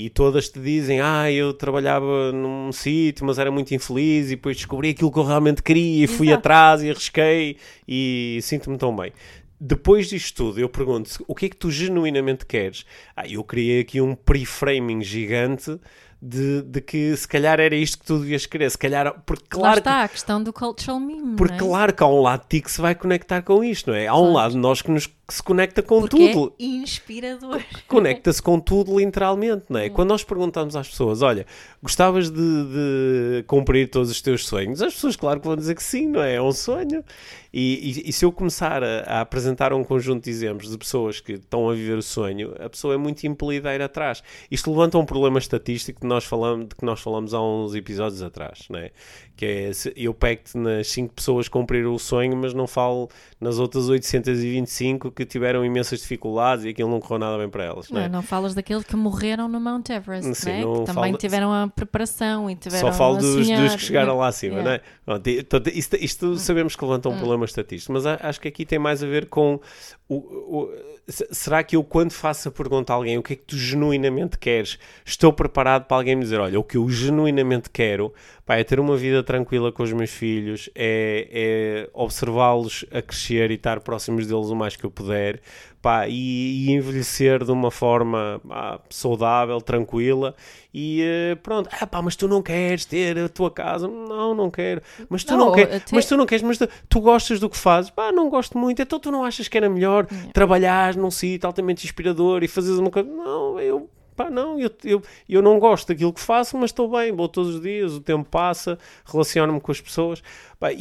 [0.00, 4.56] E todas te dizem, ah, eu trabalhava num sítio, mas era muito infeliz e depois
[4.56, 6.38] descobri aquilo que eu realmente queria e fui Exato.
[6.38, 7.56] atrás e arrisquei
[7.86, 9.12] e sinto-me tão bem.
[9.60, 12.86] Depois disto tudo, eu pergunto o que é que tu genuinamente queres?
[13.16, 15.80] Ah, eu criei aqui um pre-framing gigante
[16.20, 18.70] de, de que se calhar era isto que tu devias querer.
[18.70, 21.36] Se calhar, porque Lá claro que está a questão do cultural meme.
[21.36, 21.58] porque é?
[21.58, 24.06] claro que há um lado de ti que se vai conectar com isto, não é?
[24.06, 24.32] Há um Claro.
[24.32, 26.54] lado de nós que, nos, que se conecta com Porque tudo.
[26.58, 27.60] é inspirador.
[27.86, 29.86] Conecta-se com tudo literalmente, não é?
[29.86, 29.90] Hum.
[29.90, 31.46] Quando nós perguntamos às pessoas, olha,
[31.82, 34.82] gostavas de, de cumprir todos os teus sonhos?
[34.82, 36.34] As pessoas, claro que vão dizer que sim, não é?
[36.34, 37.04] É um sonho.
[37.52, 41.18] E, e- e se eu começar a, a apresentar um conjunto de exemplos de pessoas
[41.20, 44.22] que estão a viver o sonho, a pessoa é muito impelida a ir atrás.
[44.50, 48.66] Isto levanta um problema estatístico nós falamos, de que nós falamos há uns episódios atrás,
[48.68, 48.90] não é?
[49.38, 53.08] Que é, eu pego-te nas 5 pessoas que cumpriram o sonho, mas não falo
[53.40, 57.88] nas outras 825 que tiveram imensas dificuldades e aquilo não correu nada bem para elas,
[57.88, 58.04] não é?
[58.08, 60.60] Não, não falas daqueles que morreram no Mount Everest, Sim, não é?
[60.62, 64.08] não que também falo- tiveram a preparação e tiveram Só falo dos, dos que chegaram
[64.08, 64.18] não é?
[64.22, 64.70] lá acima, Yeah.
[64.70, 64.80] não é?
[65.20, 69.04] Pronto, isto, isto sabemos que levanta um problema estatístico, mas acho que aqui tem mais
[69.04, 69.60] a ver com
[70.08, 70.72] o, o-
[71.06, 73.56] se- será que eu, quando faço a pergunta a alguém o que é que tu
[73.56, 78.12] genuinamente queres, estou preparado para alguém me dizer: olha, o que eu genuinamente quero
[78.44, 83.50] pá, é ter uma vida tranquila com os meus filhos, é, é observá-los a crescer
[83.50, 85.40] e estar próximos deles o mais que eu puder.
[85.82, 90.34] Pá, e, e envelhecer de uma forma pá, saudável, tranquila
[90.74, 94.50] e eh, pronto, ah pá, mas tu não queres ter a tua casa, não, não
[94.50, 97.38] quero, mas tu não, Não, queres, até- mas tu não queres, mas tu, tu gostas
[97.38, 100.96] do que fazes, pá, não gosto muito, então tu não achas que era melhor trabalhar
[100.96, 105.40] num sítio altamente inspirador e fazeres uma coisa, não, eu pá, não, eu, eu, eu
[105.40, 108.76] não gosto daquilo que faço, mas estou bem, vou todos os dias, o tempo passa,
[109.06, 110.22] relaciono-me com as pessoas,
[110.58, 110.76] pá, e,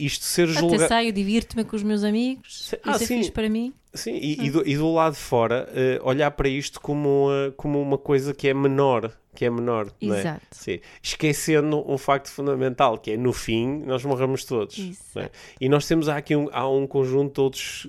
[0.00, 0.88] e isto ser Até julgado.
[0.88, 2.64] saio, divirto-me com os meus amigos.
[2.66, 3.16] Se- Isso ah, é sim.
[3.18, 3.72] fixe para mim.
[3.94, 7.52] Sim, e, e do, e do lado de fora, eh, olhar para isto como, eh,
[7.56, 9.88] como uma coisa que é menor, que é menor.
[10.00, 10.06] É?
[10.06, 10.42] Exato.
[10.50, 10.78] Sim.
[11.02, 14.78] Esquecendo um facto fundamental, que é no fim nós morremos todos.
[15.16, 15.30] É?
[15.60, 17.86] E nós temos aqui um, há um conjunto de outros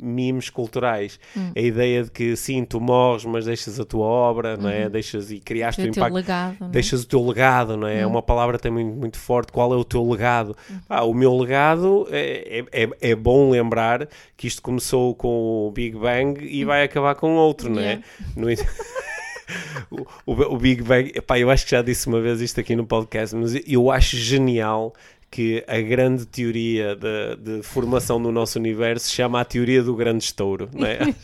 [0.00, 1.18] memes culturais.
[1.36, 1.50] Hum.
[1.56, 4.88] A ideia de que sim, tu morres, mas deixas a tua obra, não é?
[4.88, 5.88] Deixas e criaste Uhum.
[5.88, 6.14] o teu impacto.
[6.14, 6.56] legado.
[6.64, 6.68] é?
[6.68, 8.00] Deixas o teu legado, não é?
[8.00, 9.50] É uma palavra também muito forte.
[9.52, 10.56] Qual é o teu legado?
[10.68, 10.80] Uhum.
[10.88, 15.70] Ah, o meu legado é, é, é- é bom lembrar que isto começou com o
[15.72, 17.84] Big Bang e vai acabar com outro, não é?
[17.84, 18.02] Yeah.
[18.36, 18.46] No
[19.90, 22.86] o, o- Big Bang, epá, eu acho que já disse uma vez isto aqui no
[22.86, 24.94] podcast, mas eu acho genial
[25.30, 29.94] que a grande teoria de, de formação do nosso universo se chama a teoria do
[29.94, 30.98] grande estouro, não é?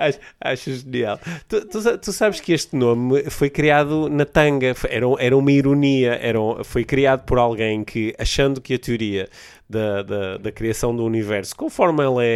[0.00, 1.18] Acho, acho genial.
[1.48, 6.12] Tu, tu tu sabes que este nome foi criado na tanga, era, era uma ironia,
[6.22, 9.28] era, foi criado por alguém que, achando que a teoria
[9.68, 12.28] da, da, da criação do universo, conforme ela é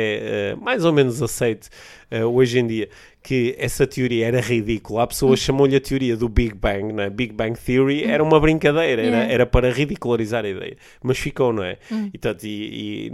[0.52, 1.68] eh, mais ou menos aceite
[2.10, 2.88] eh, hoje em dia,
[3.22, 7.10] que essa teoria era ridícula, a pessoa chamou-lhe a teoria do Big Bang, não é?
[7.10, 9.32] Big Bang Theory era uma brincadeira, era, Yeah.
[9.32, 11.76] era para ridicularizar a ideia, mas ficou, não é?
[11.90, 13.10] E, portanto, e, e,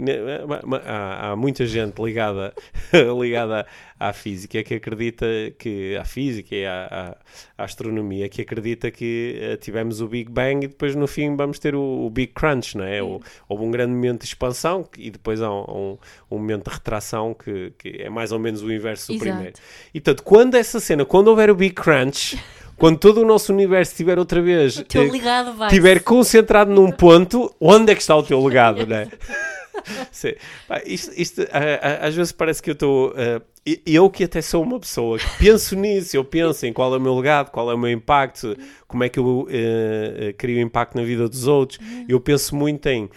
[0.47, 2.53] ma- ma- há, há muita gente ligada,
[3.19, 3.65] ligada
[3.99, 5.25] à física que acredita
[5.57, 7.17] que à física e à, à-
[7.57, 11.59] à astronomia que acredita que eh, tivemos o Big Bang e depois no fim vamos
[11.59, 13.03] ter o, o Big Crunch, não é?
[13.03, 15.97] Ou- Houve um grande momento de expansão e depois há um, um-
[16.31, 19.29] um momento de retração que, que é mais ou menos o inverso do Exato.
[19.31, 19.53] primeiro.
[19.93, 22.39] E portanto, quando essa cena, quando houver o Big Crunch,
[22.77, 27.91] quando todo o nosso universo estiver outra vez teu eh, estiver concentrado num ponto, onde
[27.91, 29.07] é que está o teu legado, não é?
[30.11, 30.33] Sim.
[30.67, 33.13] Pá, isto, isto, ah, ah, às vezes parece que eu estou.
[33.15, 36.93] ah, e- eu que até sou uma pessoa que penso nisso, eu penso em qual
[36.93, 38.55] é o meu legado, qual é o meu impacto,
[38.87, 41.79] como é que eu eh, eh, crio impacto na vida dos outros.
[42.07, 43.09] Eu penso muito em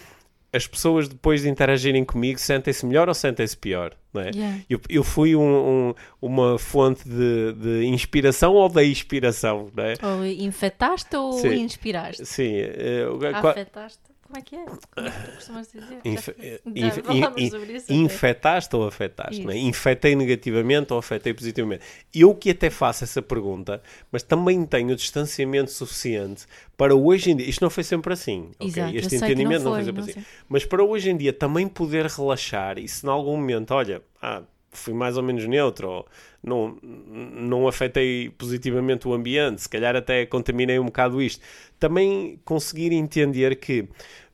[0.55, 4.31] as pessoas depois de interagirem comigo sentem-se melhor ou sentem-se pior, não é?
[4.35, 4.59] Yeah.
[4.69, 5.41] Eu, eu fui um-
[5.89, 9.95] um- uma fonte de, de inspiração ou da inspiração, não é?
[10.03, 11.55] Ou infetaste ou Sim.
[11.63, 12.27] inspiraste?
[12.27, 12.53] Sim.
[12.55, 14.12] eh, o- qua- Afetaste?
[14.33, 14.65] Como é que é?
[14.65, 15.99] Como é que tu costumas dizer?
[16.07, 16.61] Inf- eh,
[17.37, 19.43] inf- infetaste ou afetaste?
[19.45, 19.57] Não é?
[19.59, 19.67] Isso.
[19.67, 21.85] Infetei negativamente ou afetei positivamente?
[22.15, 26.47] Eu que até faço essa pergunta, mas também tenho distanciamento suficiente
[26.79, 27.47] para hoje em dia.
[27.47, 28.51] Isto não foi sempre assim.
[28.55, 28.69] ok?
[28.69, 30.13] Exato, eu este não entendimento não foi, foi, sempre não assim.
[30.21, 30.23] sei.
[30.49, 34.43] Mas para hoje em dia também poder relaxar e se em algum momento, olha, ah,
[34.71, 36.07] fui mais ou menos neutro, ou
[36.43, 41.43] não, não afetei positivamente o ambiente, se calhar até contaminei um bocado isto.
[41.79, 43.89] Também conseguir entender que,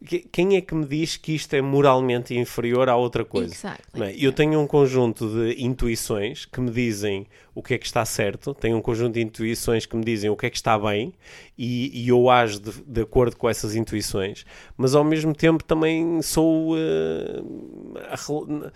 [0.06, 3.54] que- quem é que me diz que isto é moralmente inferior à outra coisa?
[3.54, 4.02] Exactly.
[4.02, 4.14] É?
[4.18, 8.54] Eu tenho um conjunto de intuições que me dizem o que é que está certo,
[8.54, 11.12] tenho um conjunto de intuições que me dizem o que é que está bem
[11.56, 14.44] e, e eu ajo de, de acordo com essas intuições,
[14.76, 16.74] mas ao mesmo tempo também sou.
[18.11, 18.70] a rel-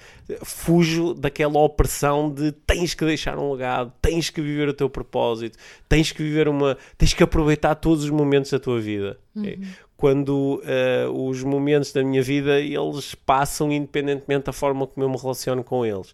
[0.44, 5.58] fujo daquela opressão de tens que deixar um legado, tens que viver o teu propósito,
[5.88, 6.76] tens que viver uma.
[6.98, 9.18] tens que aproveitar todos os momentos da tua vida.
[9.36, 9.58] ok?
[9.96, 15.16] Quando eh, os momentos da minha vida eles passam independentemente da forma como eu me
[15.16, 16.12] relaciono com eles.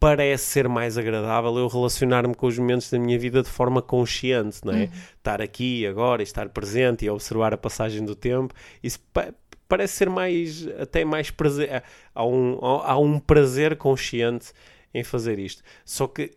[0.00, 4.60] Parece ser mais agradável eu relacionar-me com os momentos da minha vida de forma consciente,
[4.64, 4.88] não é?
[5.16, 8.54] Estar aqui agora, estar presente e observar a passagem do tempo.
[8.82, 9.32] Isso pa-
[9.68, 11.82] parece ser mais, até mais prazer.
[12.14, 14.52] Há um, há um prazer consciente
[14.94, 15.62] em fazer isto.
[15.84, 16.30] Só que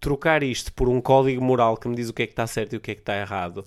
[0.00, 2.74] trocar isto por um código moral que me diz o que é que está certo
[2.74, 3.64] e o que é que está errado,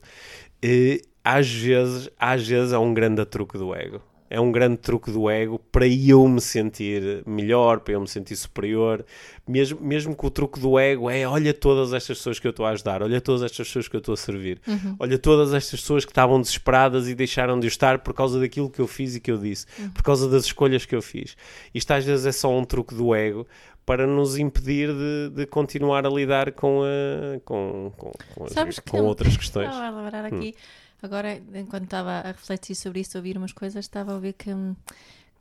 [0.62, 4.02] eh, às vezes, às vezes é um grande truque do ego.
[4.30, 8.36] É um grande truque do ego para eu me sentir melhor, para eu me sentir
[8.36, 9.06] superior.
[9.48, 12.66] Mesmo, mesmo que o truque do ego é olha todas estas pessoas que eu estou
[12.66, 14.60] a ajudar, olha todas estas pessoas que eu estou a servir,
[15.00, 18.80] olha todas estas pessoas que estavam desesperadas e deixaram de estar por causa daquilo que
[18.82, 21.38] eu fiz e que eu disse, por causa das escolhas que eu fiz.
[21.74, 23.48] Isto às vezes é só um truque do ego
[23.86, 28.52] para nos impedir de, de continuar a lidar com, a, com, com, com, as-
[28.92, 29.70] com outras questões.
[29.70, 30.54] Estava a lembrar aqui,
[31.02, 34.54] agora, enquanto estava a refletir sobre isso, a ouvir umas coisas, estava a ouvir que,
[34.54, 34.76] hum,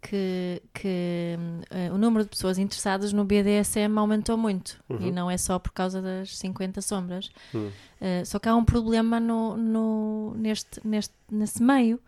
[0.03, 1.37] que, que,
[1.71, 4.83] eh, o número de pessoas interessadas no BDSM aumentou muito.
[5.01, 7.31] E não é só por causa das 50 sombras.
[7.55, 7.71] Hum.
[8.01, 12.01] Eh, só que há um problema no, no, neste, neste, nesse meio,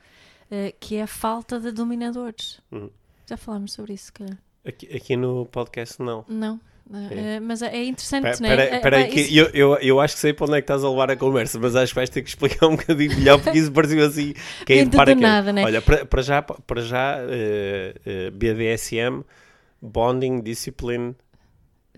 [0.51, 2.61] eh, que é a falta de dominadores.
[2.71, 2.91] Uhum.
[3.27, 4.25] Já falámos sobre isso, que
[4.65, 6.25] Aqui, aqui no podcast não.
[6.29, 6.61] não.
[6.91, 8.77] Eh, mas é interessante, Espera não é?
[8.77, 10.83] espera Eh, aí que eu, eu, eu acho que sei para onde é que estás
[10.83, 13.59] a levar a conversa, mas acho que vais ter que explicar um bocadinho melhor porque
[13.59, 14.33] isso pareceu assim
[14.65, 15.65] quem Dentro para do nada, né?
[15.65, 19.23] Olha, para, para já, para já eh, eh, BDSM,
[19.83, 21.15] Bonding, Discipline,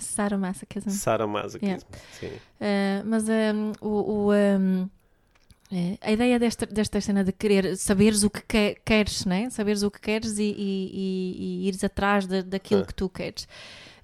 [0.01, 0.91] Sadomasochism.
[0.91, 1.86] Sadomasochism.
[2.18, 2.26] Sim.
[2.26, 4.88] Uh, mas um, o, o, um, eh,
[6.00, 9.48] a ideia desta, desta cena de querer saberes o que que- queres, né?
[9.50, 12.86] saberes o que queres e, e, e- e ires atrás da- daquilo Ah.
[12.86, 13.46] que tu queres.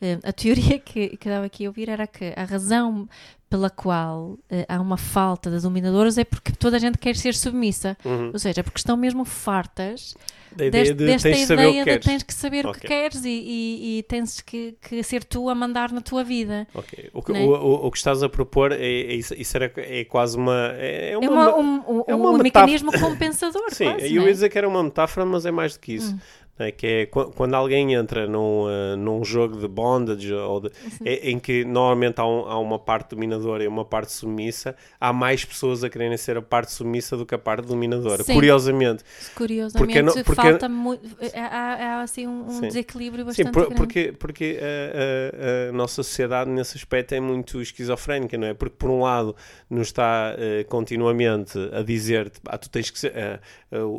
[0.01, 3.09] Uh, a teoria que, que dava aqui a ouvir era que a razão
[3.49, 4.39] pela qual uh,
[4.69, 7.97] há uma falta de dominadores é porque toda a gente quer ser submissa.
[8.05, 8.31] Uhum.
[8.33, 10.17] Ou seja, porque estão mesmo fartas
[10.51, 12.05] Da ideia de desta tens ideia que de queres.
[12.07, 15.55] tens que saber o que queres e, e- e tens que, que ser tu a
[15.55, 16.67] mandar na tua vida.
[16.75, 17.09] Ok.
[17.13, 17.45] O, que, Né?
[17.45, 20.73] o, o- o que estás a propor é, é isso, era, é quase uma.
[20.75, 24.23] É, é É, uma, uma- um, um- é uma um mecanismo compensador, Sim, quase, eu
[24.23, 24.33] ia é?
[24.33, 26.13] dizer que era uma metáfora, mas é mais do que isso.
[26.15, 26.19] Hum.
[26.59, 30.71] Né, que é qu- quando alguém entra num, eh, num jogo de bondage ou de-
[31.05, 35.13] é- em que normalmente há, um- há uma parte dominadora e uma parte submissa, há
[35.13, 38.23] mais pessoas a quererem ser a parte submissa do que a parte dominadora.
[38.25, 38.35] Sim.
[38.35, 39.05] Curiosamente.
[39.35, 41.07] Curiosamente, Porque porque- falta muito.
[41.35, 42.61] Há, há assim um, um Sim.
[42.69, 43.75] desequilíbrio Sim, bastante por- grande.
[43.77, 48.55] porque, porque a, a- a nossa sociedade nesse aspecto é muito esquizofrénica, não é?
[48.55, 49.35] Porque por um lado
[49.69, 53.39] nos está eh, continuamente a dizer ah, tu tens que ser, eh,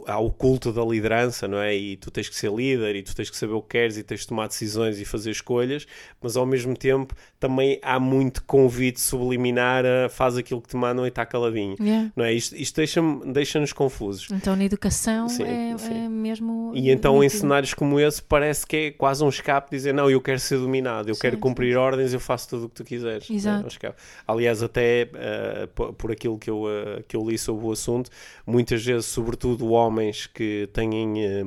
[0.07, 1.75] há o culto da liderança, não é?
[1.75, 4.03] E tu tens que ser líder e tu tens que saber o que queres e
[4.03, 5.85] tens de tomar decisões e fazer escolhas,
[6.21, 11.05] mas ao mesmo tempo também há muito convite subliminar a faz aquilo que te mandam
[11.05, 11.75] e está caladinho.
[11.79, 12.11] Yeah.
[12.15, 12.33] Não é?
[12.33, 12.81] Isto, isto
[13.25, 14.27] deixa-nos confusos.
[14.31, 16.05] Então, na educação Sim, é, sim.
[16.05, 16.71] é mesmo.
[16.75, 20.21] E então em cenários como esse parece que é quase um escape dizer não, eu
[20.21, 23.29] quero ser dominado, eu Sim, quero cumprir ordens, eu faço tudo o que tu quiseres.
[23.29, 23.65] Exato.
[23.65, 24.01] É escape.
[24.27, 28.09] Aliás, até eh, po- por aquilo que eu, eh, que eu li sobre o assunto,
[28.45, 31.43] muitas vezes, sobretudo homens que têm eh,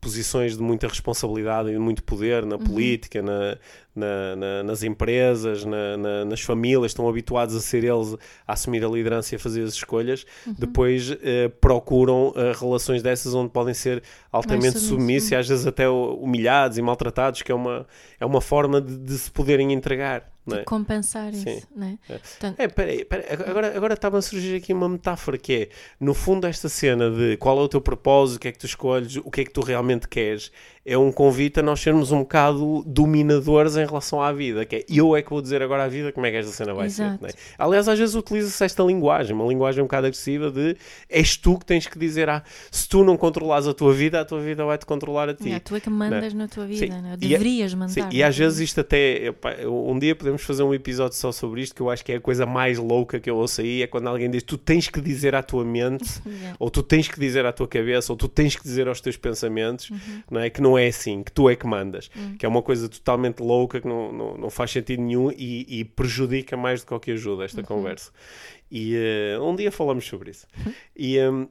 [0.00, 2.48] posições de muita responsabilidade e de muito poder Uhum.
[2.50, 3.58] na política, na,
[3.94, 8.14] na- na- nas empresas, na- na- nas famílias, estão habituados a ser eles
[8.46, 10.54] a assumir a liderança e a fazer as escolhas, Uhum.
[10.58, 15.66] depois eh, procuram eh, relações dessas onde podem ser altamente submissos, submissos e às vezes
[15.66, 17.86] até humilhados e maltratados, que é uma,
[18.20, 20.30] é uma forma de, de se poderem entregar.
[20.48, 20.60] Não é?
[20.60, 21.56] De compensar Sim.
[21.56, 21.98] isso, né?
[22.08, 22.18] É.
[22.18, 25.68] Portanto, É, peraí, peraí, agora, agora estava a surgir aqui uma metáfora que é,
[26.00, 28.66] no fundo, esta cena de qual é o teu propósito, o que é que tu
[28.66, 30.50] escolhes, o que é que tu realmente queres,
[30.86, 34.84] é um convite a nós sermos um bocado dominadores em relação à vida, que é
[34.88, 37.16] eu é que vou dizer agora à vida como é que esta cena vai Exato.
[37.16, 37.20] ser.
[37.22, 37.32] não é?
[37.58, 40.76] Aliás, às vezes utiliza-se esta linguagem, uma linguagem um bocado agressiva de
[41.10, 44.24] és tu que tens que dizer, ah, se tu não controlares a tua vida, a
[44.24, 45.52] tua vida vai-te controlar a ti.
[45.52, 47.02] é, tu é que mandas na tua vida, Sim.
[47.02, 47.14] né?
[47.20, 47.92] E- deverias mandar.
[47.92, 49.34] Sim, e às vezes isto até.
[49.66, 52.20] um dia podemos fazer um episódio só sobre isto, que eu acho que é a
[52.20, 53.82] coisa mais louca que eu ouço aí.
[53.82, 56.20] É quando alguém diz: tu tens que dizer à tua mente.
[56.28, 56.56] Yeah.
[56.58, 59.16] ou tu tens que dizer à tua cabeça, ou tu tens que dizer aos teus
[59.16, 59.98] pensamentos, Uhum.
[60.30, 60.50] não é?
[60.50, 62.10] Que não é assim, que tu é que mandas.
[62.16, 62.36] Hum.
[62.38, 65.84] Que é uma coisa totalmente louca, que não, não, não faz sentido nenhum e, e
[65.84, 67.44] prejudica mais do que o que ajuda Uhum.
[67.44, 68.10] esta conversa.
[68.70, 70.46] E eh, um dia falamos sobre isso.
[70.64, 70.72] Uhum.
[70.96, 71.18] E.
[71.20, 71.48] hum,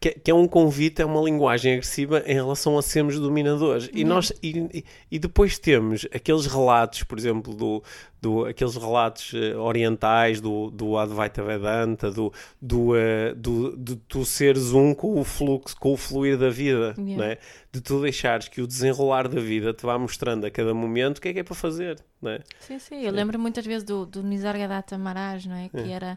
[0.00, 3.88] que, que é um convite, é uma linguagem agressiva em relação a sermos dominadores.
[3.92, 7.82] E, nós, e, e- depois temos aqueles relatos, por exemplo, do,
[8.20, 14.24] do, aqueles relatos eh, orientais do, do Advaita Vedanta, do, do, eh, do, de tu
[14.24, 17.16] seres um com o fluxo, com o fluir da vida, Yeah.
[17.16, 17.38] não é?
[17.72, 21.20] de tu deixares que o desenrolar da vida te vá mostrando a cada momento o
[21.20, 21.98] que é que é para fazer.
[22.22, 22.40] Não é?
[22.60, 23.02] Sim, sim.
[23.02, 25.68] Eu lembro muitas vezes do, do Nisargadatta Maharaj, não é?
[25.68, 26.16] Que era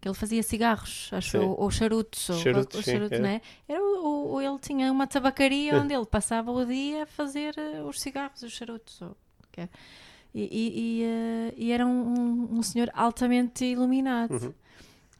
[0.00, 1.38] que ele fazia cigarros, acho, Sim.
[1.38, 3.22] ou, ou charutos, ou, Charutos, ou sim, charutos, é.
[3.22, 3.40] não é?
[3.68, 5.76] Era o, o- ele tinha uma tabacaria É.
[5.78, 9.16] onde ele passava o dia a fazer eh, os cigarros, os charutos, ou,
[9.56, 9.68] é.
[10.32, 14.30] e, e, e, eh, e era um, um- um senhor altamente iluminado.
[14.34, 14.54] Uhum.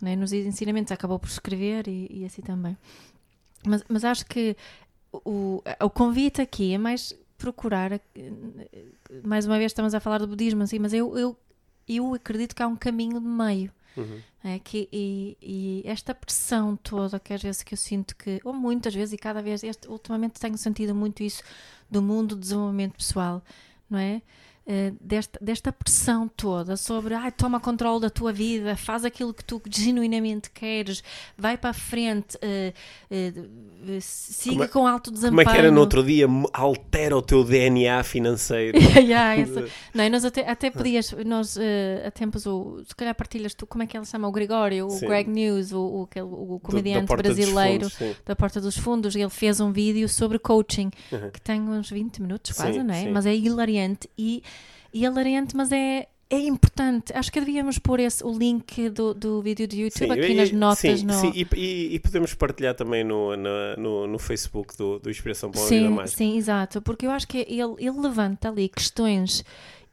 [0.01, 0.15] né?
[0.15, 2.77] Nos ensinamentos acabou por escrever e, e assim também.
[3.67, 4.57] Mas, mas acho que
[5.13, 8.01] o, o convite aqui é mais procurar, eh,
[9.25, 11.37] mais uma vez estamos a falar do budismo, assim, mas eu, eu,
[11.89, 13.73] eu acredito que há um caminho de meio.
[14.01, 14.21] Uhum.
[14.45, 18.53] É que, e, e esta pressão toda que às vezes que eu sinto que, ou
[18.53, 21.43] muitas vezes e cada vez, este, ultimamente tenho sentido muito isso
[21.91, 23.43] do mundo do desenvolvimento pessoal,
[23.91, 24.23] não é?
[24.71, 29.43] Eh, desta, desta pressão toda sobre ai, toma controle da tua vida, faz aquilo que
[29.43, 31.03] tu genuinamente queres,
[31.39, 32.75] vai para a frente, eh,
[33.11, 33.33] eh,
[34.03, 35.41] siga Como é- com alto Como desempenho.
[35.49, 36.27] é que era no outro dia?
[36.53, 38.77] Altera o teu DNA financeiro.
[38.99, 43.55] Yeah, essa- Não, nós até, até podias, nós eh, há tempos, o, se calhar partilhas
[43.55, 44.29] tu, como é que ele chama?
[44.29, 45.07] O Gregório, o Sim.
[45.07, 49.17] Greg News, o, o, aquele- o da comediante dos brasileiro fundos, da Porta dos Fundos,
[49.17, 51.31] ele fez um vídeo sobre coaching, Uhum.
[51.31, 53.05] que tem uns 20 minutos quase, Sim, não é?
[53.05, 53.11] sim.
[53.13, 54.43] Mas é hilariante e,
[54.99, 57.13] e hilariante, mas é, é importante.
[57.15, 60.35] Acho que devíamos pôr esse, o link do, do vídeo do YouTube Sim, aqui e-
[60.35, 61.01] nas notas.
[61.01, 61.13] sim, no...
[61.15, 65.51] sim, e, e- e podemos partilhar também no, na- no, no Facebook do, do Inspiração
[65.51, 69.45] para uma Vida Sim, sim, exato, porque eu acho que ele, ele levanta ali questões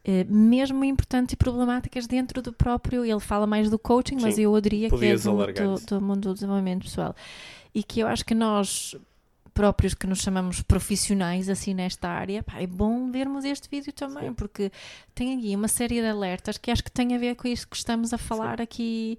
[0.03, 3.03] eh, mesmo importantes e problemáticas dentro do próprio.
[3.03, 5.31] Ele fala mais do coaching, mas eu diria que é do,
[5.79, 7.15] do, do mundo do desenvolvimento pessoal.
[7.73, 8.95] E que eu acho que nós,
[9.55, 14.27] próprios que nos chamamos profissionais assim nesta área, pá, é bom vermos este vídeo também,
[14.27, 14.33] Sim.
[14.33, 14.69] porque
[15.15, 17.75] tem aqui uma série de alertas que acho que tem a ver com isso que
[17.77, 19.17] estamos a falar aqui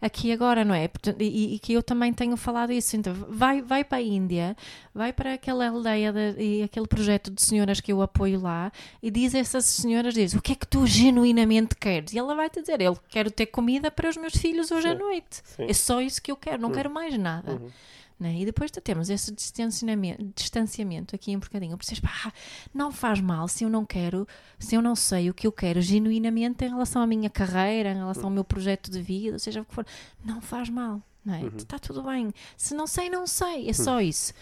[0.00, 0.90] aqui agora, não é?
[1.18, 2.94] E, e que eu também tenho falado isso.
[2.94, 4.54] Então, vai, vai para a Índia,
[4.94, 8.70] vai para aquela aldeia de- e aquele projeto de senhoras que eu apoio lá
[9.02, 12.12] e diz a essas senhoras, diz, o que é que tu genuinamente queres?
[12.12, 14.92] E ela vai te dizer, eu quero ter comida para os meus filhos hoje à
[14.92, 14.98] Sim.
[14.98, 15.40] noite.
[15.42, 15.64] Sim.
[15.68, 17.52] É só isso que eu quero, não quero mais nada.
[17.52, 17.70] Uhum.
[18.18, 18.40] Né?
[18.40, 21.76] E depois temos esse distanciamento, distanciamento aqui um bocadinho.
[21.76, 22.32] Precisas, pá,
[22.72, 24.26] não faz mal se eu não quero,
[24.58, 27.96] se eu não sei o que eu quero genuinamente em relação à minha carreira, em
[27.96, 29.84] relação ao meu projeto de vida, seja o que for.
[30.24, 31.42] Não faz mal, não é?
[31.56, 32.32] Está tudo bem.
[32.56, 33.68] Se não sei, não sei.
[33.68, 34.32] É só isso.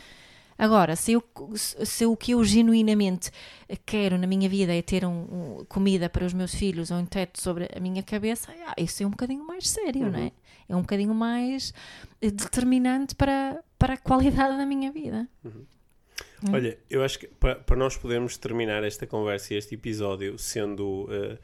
[0.59, 1.25] Agora, se, eu,
[1.57, 3.31] se o que eu genuinamente
[3.87, 5.11] quero na minha vida é ter um,
[5.61, 9.03] um- comida para os meus filhos ou um teto sobre a minha cabeça, ah, isso
[9.03, 10.31] é um bocadinho mais sério, não é?
[10.73, 11.73] É um bocadinho mais
[12.21, 15.29] eh, determinante para, para a qualidade da minha vida.
[16.53, 21.09] Olha, eu acho que para, para nós podermos terminar esta conversa e este episódio sendo
[21.11, 21.39] eh,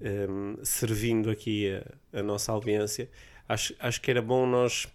[0.00, 1.70] em, servindo aqui
[2.12, 3.08] a, a nossa audiência,
[3.48, 4.86] acho, acho que era bom nós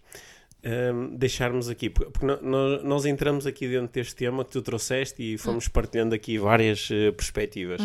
[0.62, 5.22] em, deixarmos aqui, porque, porque nós, nós entramos aqui dentro deste tema que tu trouxeste
[5.34, 7.80] e fomos partilhando aqui várias eh, perspectivas.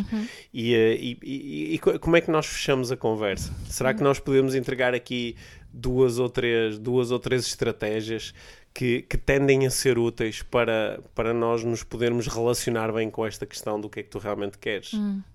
[0.54, 3.52] E, eh, e- e- e co- como é que nós fechamos a conversa?
[3.68, 5.36] Será que nós podemos entregar aqui
[5.74, 8.34] duas ou três, duas ou três estratégias
[8.74, 13.46] que, que tendem a ser úteis para, para nós nos podermos relacionar bem com esta
[13.46, 14.92] questão do que é que tu realmente queres?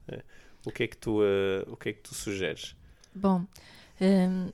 [0.09, 0.23] É.
[0.65, 2.75] O que é que tu, eh, o que é que tu sugeres?
[3.15, 3.45] Bom,
[4.01, 4.51] hum,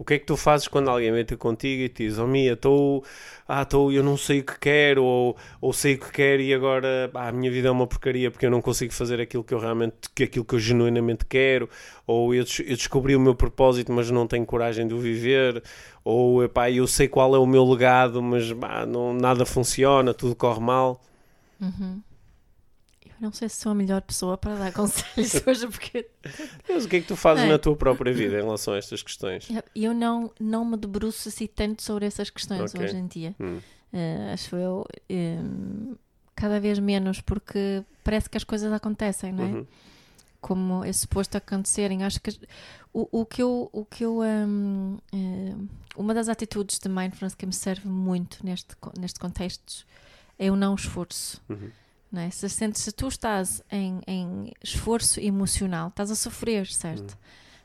[0.00, 2.26] O que é que tu fazes quando alguém vem ter contigo e te diz, oh
[2.26, 3.04] Mia, estou,
[3.46, 6.54] ah, estou, eu não sei o que quero, ou, ou sei o que quero e
[6.54, 9.52] agora ah, a minha vida é uma porcaria porque eu não consigo fazer aquilo que
[9.52, 11.68] eu realmente, que aquilo que eu genuinamente quero,
[12.06, 15.62] ou eu, eu descobri o meu propósito mas não tenho coragem de o viver,
[16.02, 20.34] ou epá, eu sei qual é o meu legado mas pá, não, nada funciona, tudo
[20.34, 20.98] corre mal.
[21.60, 22.09] eu
[23.20, 26.08] não sei se sou a melhor pessoa para dar conselhos hoje, porque
[26.68, 27.48] Mas o que é que tu fazes É.
[27.48, 29.48] na tua própria vida em relação a estas questões?
[29.74, 32.84] eu não, não me debruço assim tanto sobre essas questões Ok.
[32.84, 33.34] hoje em dia.
[33.40, 33.60] Hum,
[33.92, 35.96] Eh, acho eu hum,
[36.36, 39.48] cada vez menos, porque parece que as coisas acontecem, não é?
[39.48, 39.66] uhum,
[40.40, 42.04] como é suposto acontecerem.
[42.04, 42.30] Acho que
[42.94, 45.54] o, o que eu, o que eu hum, eh,
[45.96, 49.84] uma das atitudes de mindfulness que me serve muito neste, neste contexto
[50.38, 51.42] é o não esforço.
[51.48, 51.70] uhum,
[52.10, 52.30] Não é?
[52.30, 57.16] se, sentes, se tu estás em, em esforço emocional, estás a sofrer, certo?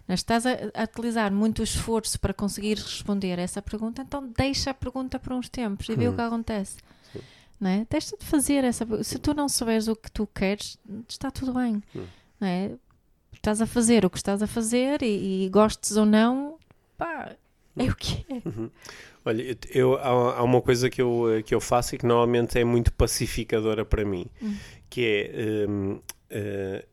[0.07, 4.69] Mas estás a, a utilizar muito esforço para conseguir responder a essa pergunta, então deixa
[4.69, 6.77] a pergunta por uns tempos e vê o que acontece.
[7.59, 7.87] Não é?
[7.89, 9.03] Deixa de fazer essa pergunta.
[9.03, 10.77] Se tu não souberes o que tu queres,
[11.09, 11.81] está tudo bem.
[12.39, 12.71] Não é?
[13.33, 16.57] Estás a fazer o que estás a fazer e, e gostes ou não,
[16.97, 17.35] pá,
[17.75, 18.41] é o que é.
[19.25, 22.59] Olha, eu- há, há uma coisa que eu, eh, que eu faço e que normalmente
[22.59, 24.27] é muito pacificadora para mim,
[24.89, 25.01] que
[25.33, 25.99] é hum,
[26.29, 26.85] eh,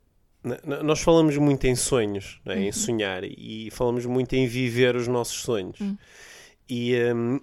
[0.43, 2.59] n- n- nós falamos muito em sonhos, é?
[2.59, 5.77] em sonhar, e falamos muito em viver os nossos sonhos.
[6.67, 7.39] E hum,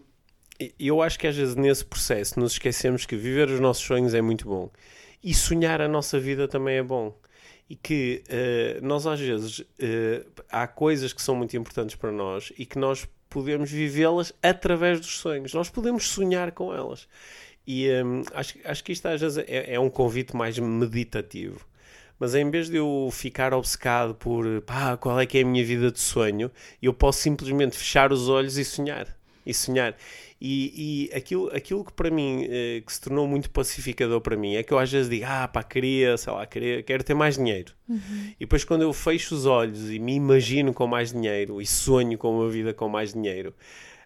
[0.61, 4.13] e- eu acho que às vezes nesse processo nos esquecemos que viver os nossos sonhos
[4.13, 4.71] é muito bom
[5.23, 7.17] e sonhar a nossa vida também é bom.
[7.69, 12.53] E que eh, nós às vezes eh, há coisas que são muito importantes para nós
[12.59, 15.55] e que nós podemos vivê-las através dos sonhos.
[15.55, 17.09] Nós podemos sonhar com elas.
[17.67, 21.65] E hum, acho, acho que isto às vezes é, é um convite mais meditativo.
[22.19, 25.65] Mas em vez de eu ficar obcecado por pá, qual é que é a minha
[25.65, 26.51] vida de sonho,
[26.83, 29.07] eu posso simplesmente fechar os olhos e sonhar.
[29.47, 29.97] E sonhar.
[30.41, 34.55] E, e aquilo, aquilo que para mim, eh, que se tornou muito pacificador para mim,
[34.55, 37.37] é que eu às vezes digo, ah pá, queria, sei lá, queria, quero ter mais
[37.37, 37.75] dinheiro.
[38.37, 42.17] E depois quando eu fecho os olhos e me imagino com mais dinheiro e sonho
[42.17, 43.55] com uma vida com mais dinheiro,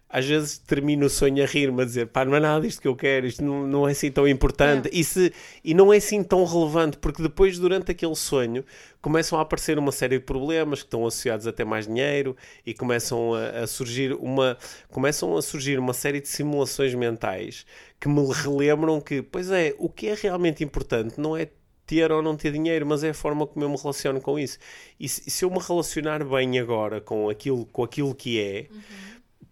[0.09, 2.87] às vezes termino o sonho a rir-me, a dizer, pá, não é nada isto que
[2.87, 5.33] eu quero, isto não, não é assim tão importante, e, se,
[5.63, 8.63] e não é assim tão relevante, porque depois, durante aquele sonho,
[9.01, 12.35] começam a aparecer uma série de problemas que estão associados a ter mais dinheiro
[12.65, 14.57] e começam a, a surgir uma
[14.89, 17.65] começam a surgir uma série de simulações mentais
[17.99, 21.49] que me relembram que, pois é, o que é realmente importante não é
[21.85, 24.57] ter ou não ter dinheiro, mas é a forma como eu me relaciono com isso.
[24.99, 28.67] E se, se eu me relacionar bem agora com aquilo, com aquilo que é,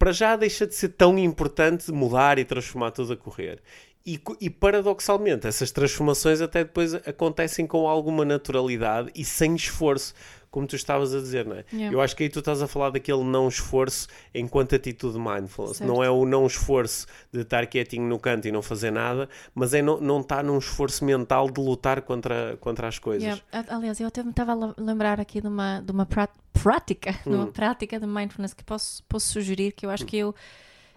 [0.04, 3.62] para já deixa de ser tão importante mudar e transformar tudo a correr.
[4.06, 10.14] E, e paradoxalmente, essas transformações até depois acontecem com alguma naturalidade e sem esforço,
[10.54, 11.66] como tu estavas a dizer, não é?
[11.74, 11.92] Yeah.
[11.96, 15.78] Eu acho que aí tu estás a falar daquele não esforço enquanto atitude mindfulness.
[15.78, 15.90] Certo.
[15.92, 19.74] Não é o não esforço de estar quietinho no canto e não fazer nada, mas
[19.74, 23.24] é não, não estar num esforço mental de lutar contra, contra as coisas.
[23.24, 23.76] Yeah.
[23.76, 27.14] Aliás, eu até me estava a le- lembrar aqui de uma, de uma prá- prática,
[27.24, 30.36] de uma prática de mindfulness que posso, posso sugerir, que eu acho que eu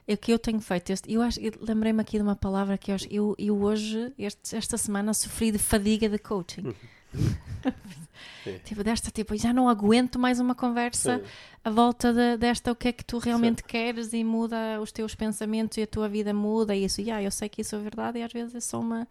[0.08, 0.90] é o que eu tenho feito.
[0.90, 5.12] Este, eu eu lembrei-me aqui de uma palavra que eu, eu, hoje, este, esta semana,
[5.12, 6.72] sofri de fadiga de coaching.
[8.64, 11.24] tipo, desta, tipo, já não aguento mais uma conversa Sim.
[11.64, 15.14] à volta de- desta, o que é que tu realmente queres e muda os teus
[15.14, 17.00] pensamentos e a tua vida muda e isso.
[17.00, 19.06] E ah, eu sei que isso é verdade e às vezes é só uma,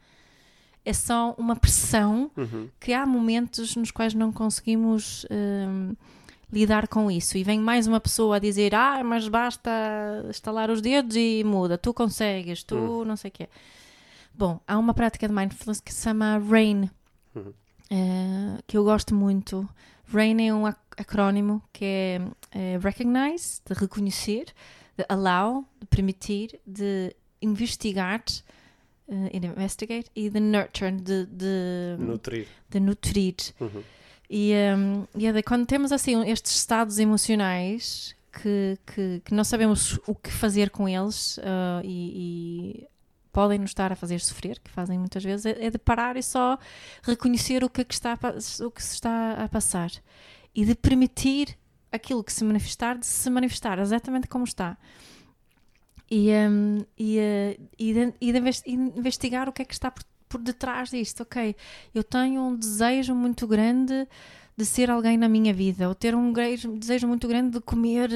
[0.86, 2.70] é só uma pressão Uhum.
[2.80, 5.96] que há momentos nos quais não conseguimos hum,
[6.52, 7.38] lidar com isso.
[7.38, 9.70] E vem mais uma pessoa a dizer: Ah, mas basta
[10.30, 13.50] estalar os dedos e muda, tu consegues, tu não sei o quê.
[14.34, 16.90] Bom, há uma prática de mindfulness que se chama RAIN,
[17.34, 17.54] Uhum.
[17.90, 19.68] Eh, que eu gosto muito.
[20.14, 22.22] RAIN é um ac- acrónimo que é,
[22.52, 24.46] eh, Recognize, de reconhecer,
[24.98, 28.24] de Allow, de permitir, de investigar,
[29.10, 32.48] eh, investigate, e de Nurture, de- de Nutrir.
[32.70, 33.36] de nutrir.
[33.60, 33.84] Uhum.
[34.30, 39.44] E, um, e é de- quando temos assim estes estados emocionais que, que, que não
[39.44, 41.40] sabemos o que fazer com eles
[41.84, 42.88] e, e
[43.38, 46.24] podem nos estar a fazer sofrer, que fazem muitas vezes, é, é de parar e
[46.24, 46.58] só
[47.04, 49.92] reconhecer o que, é que está a, o que se está a passar
[50.54, 51.58] e de permitir
[51.92, 54.78] aquilo que se manifestar, de se manifestar exatamente como está.
[56.10, 59.92] E, um, e, eh, e, de, e de inves- investigar o que é que está
[59.92, 61.24] por, por detrás disto.
[61.24, 61.56] Ok,
[61.94, 64.08] eu tenho um desejo muito grande
[64.58, 66.32] de ser alguém na minha vida, ou ter um
[66.78, 68.10] desejo muito grande de comer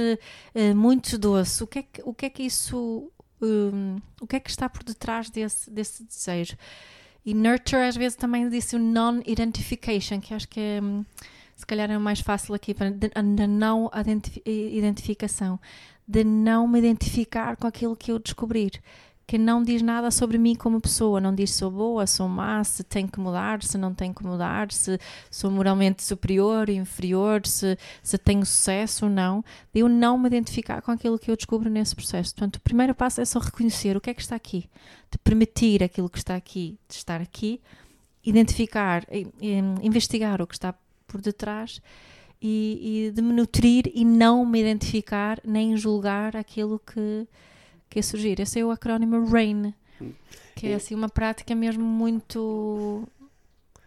[0.55, 1.63] eh, muito doce.
[1.63, 3.11] O que é que, o que, é que isso.
[3.41, 6.55] Hum, o que é que está por detrás desse, desse desejo?
[7.25, 10.81] E nurture, às vezes, também disse o non-identification, que acho que é.
[10.81, 11.03] hum,
[11.55, 15.59] se calhar é mais fácil aqui, para de- a não identifi- identificação,
[16.07, 18.81] de não me identificar com aquilo que eu descobrir,
[19.29, 22.63] que não diz nada sobre mim como pessoa, não diz se sou boa, sou má,
[22.63, 24.99] se tenho que mudar, se não tenho que mudar, se
[25.29, 30.81] sou moralmente superior, inferior, se, se tenho sucesso ou não, de eu não me identificar
[30.81, 32.33] com aquilo que eu descubro nesse processo.
[32.33, 34.67] Portanto, o primeiro passo é só reconhecer o que é que está aqui,
[35.11, 37.61] de permitir aquilo que está aqui, de estar aqui,
[38.25, 39.27] identificar, e
[39.83, 40.73] investigar o que está
[41.05, 41.79] por detrás
[42.41, 47.27] e, e de me nutrir e não me identificar nem julgar aquilo que,
[47.89, 48.39] que é surgir.
[48.39, 49.73] Esse é o acrónimo RAIN,
[50.55, 53.07] que é assim uma prática mesmo muito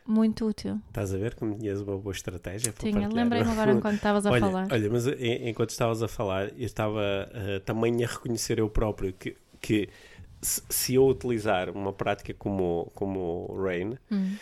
[0.04, 0.80] muito útil.
[0.88, 4.30] Estás a ver como tinhas uma boa estratégia para Tinha, lembrei-me agora enquanto estavas a
[4.32, 4.68] olha, falar.
[4.72, 7.00] Olha, mas en- enquanto estavas a falar, eu estava
[7.32, 9.88] eh, também a reconhecer eu próprio que, que
[10.40, 14.34] se, se eu utilizar uma prática como, como o Rain, Hum.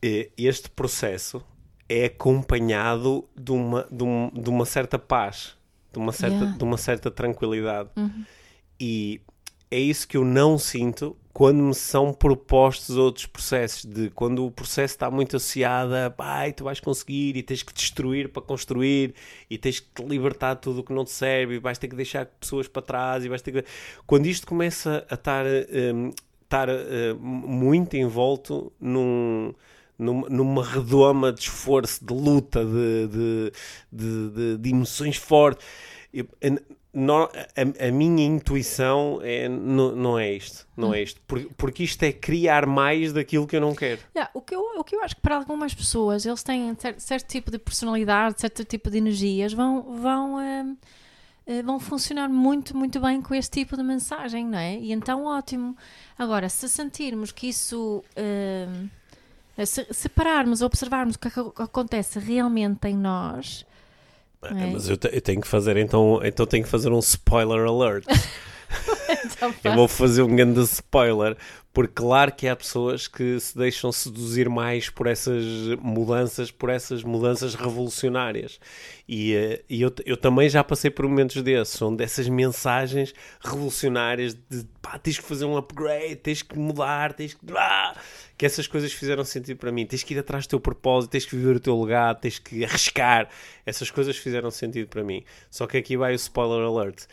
[0.00, 1.42] eh, este processo
[1.88, 5.56] é acompanhado de uma, de, um- de uma certa paz,
[5.92, 6.56] de uma certa, Yeah.
[6.56, 7.90] de uma certa tranquilidade.
[7.96, 8.24] Uhum.
[8.80, 9.20] E
[9.70, 14.50] é isso que eu não sinto quando me são propostos outros processos, de quando o
[14.50, 19.14] processo está muito associado a pai, tu vais conseguir e tens que destruir para construir
[19.48, 21.86] e tens que te libertar de tudo o que não te serve e vais ter
[21.86, 23.64] que deixar pessoas para trás e vais ter que...
[24.06, 26.10] Quando isto começa a estar, hum,
[26.42, 29.54] estar hum, muito envolto num,
[29.96, 33.52] numa, numa redoma de esforço, de luta, de, de,
[33.92, 35.64] de, de- de emoções fortes.
[36.12, 36.26] Eu-
[36.92, 41.82] nó- a, a minha intuição é, não, não é isto, não é isto, Por- porque
[41.84, 44.00] isto é criar mais daquilo que eu não quero.
[44.14, 46.98] Yeah, o, que eu, o que eu acho que para algumas pessoas eles têm cer-
[46.98, 50.74] certo, tipo de personalidade, certo tipo de energias, vão, vão, ehm,
[51.46, 54.76] eh, vão funcionar muito, muito bem com este tipo de mensagem, não é?
[54.78, 55.76] E então ótimo.
[56.18, 58.02] Agora, se sentirmos que isso.
[58.16, 58.88] ehm,
[59.66, 63.66] se, se pararmos, observarmos o é que acontece realmente em nós,
[64.42, 64.66] É.
[64.72, 68.04] Mas eu, te- eu tenho que fazer então, então tenho que fazer um spoiler alert.
[69.24, 71.36] então Eu vou fazer um grande spoiler,
[71.72, 75.42] porque claro que há pessoas que se deixam seduzir mais por essas
[75.80, 78.60] mudanças, por essas mudanças revolucionárias.
[79.08, 84.34] E, eh, e eu, eu também já passei por momentos desses, são dessas mensagens revolucionárias
[84.34, 87.40] de pá, tens que fazer um upgrade, tens que mudar, tens que.
[87.56, 87.94] Ah!
[88.38, 89.84] Que essas coisas fizeram sentido para mim.
[89.84, 92.64] Tens que ir atrás do teu propósito, tens que viver o teu legado, tens que
[92.64, 93.28] arriscar.
[93.66, 95.24] Essas coisas fizeram sentido para mim.
[95.50, 97.06] Só que aqui vai o spoiler alert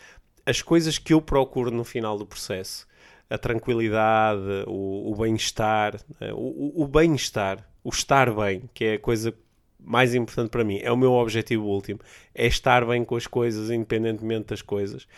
[0.46, 2.86] as coisas que eu procuro no final do processo,
[3.28, 8.98] a tranquilidade, o, o bem-estar, eh, o, o- bem-estar, o estar bem, que é a
[9.00, 9.34] coisa
[9.80, 11.98] mais importante para mim, é o meu objetivo último,
[12.32, 15.08] é estar bem com as coisas, independentemente das coisas.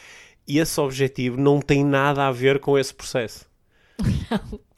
[0.46, 3.46] E esse objetivo não tem nada a ver com esse processo.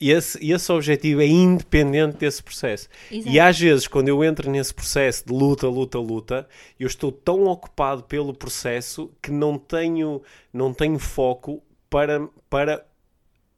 [0.00, 2.88] E esse, esse objetivo é independente desse processo.
[3.10, 3.28] Exato.
[3.28, 6.48] E às vezes, quando eu entro nesse processo de luta, luta, luta,
[6.78, 12.86] eu estou tão ocupado pelo processo que não tenho, não tenho foco para, para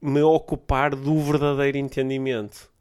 [0.01, 2.73] me ocupar do verdadeiro entendimento.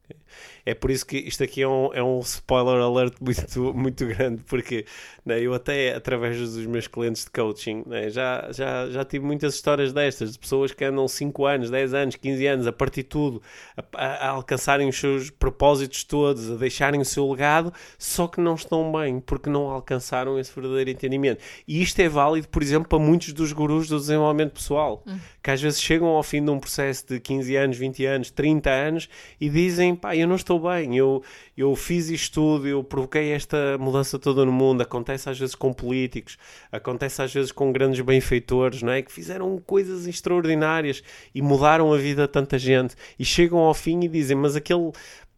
[0.66, 4.44] É por isso que isto aqui é um, é um spoiler alert muito, muito grande,
[4.44, 4.86] porque
[5.26, 9.56] né, eu até, através dos meus clientes de coaching, né, já, já, já tive muitas
[9.56, 13.10] histórias destas, de pessoas que andam 5 anos, 10 anos, 15 anos, a partir de
[13.10, 13.42] tudo,
[13.76, 18.56] a, a, alcançarem os seus propósitos todos, a deixarem o seu legado, só que não
[18.56, 21.42] estão bem, porque não alcançaram esse verdadeiro entendimento.
[21.68, 25.18] E isto é válido, por exemplo, para muitos dos gurus do desenvolvimento pessoal, hum.
[25.42, 28.70] que às vezes chegam ao fim de um processo de 15 anos, 20 anos, 30
[28.70, 29.10] anos
[29.40, 31.24] e dizem, pá, eu não estou bem, eu,
[31.58, 35.74] eu fiz isto tudo, eu provoquei esta mudança toda no mundo, acontece às vezes com
[35.74, 36.38] políticos,
[36.72, 39.02] acontece às vezes com grandes benfeitores, não é?
[39.02, 41.04] Que fizeram coisas extraordinárias
[41.34, 44.92] e mudaram a vida de tanta gente e chegam ao fim e dizem, mas aquele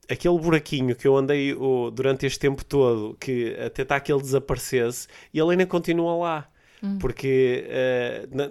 [0.10, 4.22] aquele buraquinho que eu andei oh, durante este tempo todo, que até está que ele
[4.22, 6.48] desaparecesse, e ele ainda continua lá.
[6.82, 6.98] Hum.
[7.00, 8.50] Porque uh, na,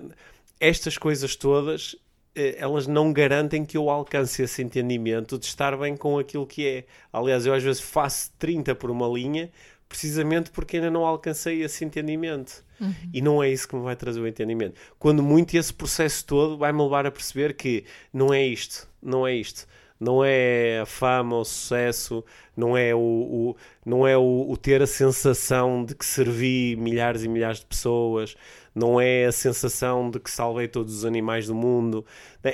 [0.58, 1.96] estas coisas todas
[2.34, 6.84] elas não garantem que eu alcance esse entendimento de estar bem com aquilo que é.
[7.12, 9.50] Aliás, eu às vezes faço 30 por uma linha
[9.92, 12.64] precisamente porque ainda não alcancei esse entendimento.
[12.80, 12.94] Uhum.
[13.12, 14.80] E não é isso que me vai trazer o entendimento.
[14.98, 19.34] Quando muito esse processo todo vai-me levar a perceber que não é isto, não é
[19.34, 19.66] isto.
[20.00, 22.24] Não é a fama, o sucesso,
[22.56, 23.56] não é o, o
[23.86, 28.34] não é o, o ter a sensação de que servi milhares e milhares de pessoas,
[28.74, 32.04] não é a sensação de que salvei todos os animais do mundo.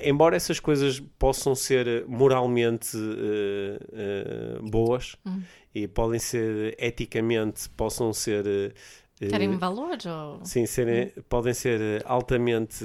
[0.03, 5.43] Embora essas coisas possam ser moralmente uh, uh, boas uhum.
[5.75, 8.45] e podem ser eticamente, possam ser.
[8.47, 9.99] Uh, Terem valor?
[10.07, 10.45] Ou...
[10.45, 11.23] Sim, serem, uhum.
[11.29, 12.85] podem ser altamente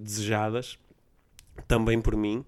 [0.00, 0.78] desejadas,
[1.68, 2.44] também por mim.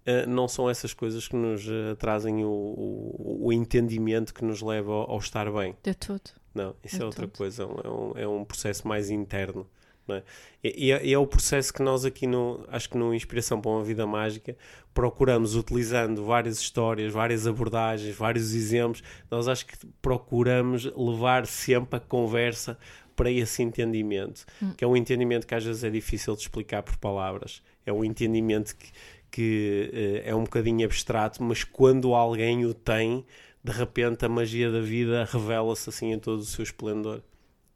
[0.00, 4.62] Uh, não são essas coisas que nos uh, trazem o, o, o, entendimento que nos
[4.62, 5.76] leva ao, ao estar bem.
[5.82, 6.39] De tudo.
[6.54, 9.66] Não, isso é, é outra coisa, é um, é um processo mais interno.
[10.08, 10.22] É?
[10.64, 13.84] E, é, é, o processo que nós aqui, no, acho que no Inspiração para uma
[13.84, 14.56] Vida Mágica,
[14.92, 22.00] procuramos, utilizando várias histórias, várias abordagens, vários exemplos, nós acho que procuramos levar sempre a
[22.00, 22.76] conversa
[23.14, 24.72] para esse entendimento, hum.
[24.76, 28.04] que é um entendimento que às vezes é difícil de explicar por palavras, é um
[28.04, 28.88] entendimento que,
[29.30, 33.24] que uh, é um bocadinho abstrato, mas quando alguém o tem,
[33.62, 37.22] de repente a magia da vida revela-se assim em todo o seu esplendor.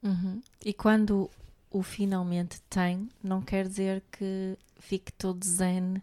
[0.03, 0.41] Uhum.
[0.65, 1.31] E quando
[1.71, 6.01] o finalmente tem, não quer dizer que fique todo zen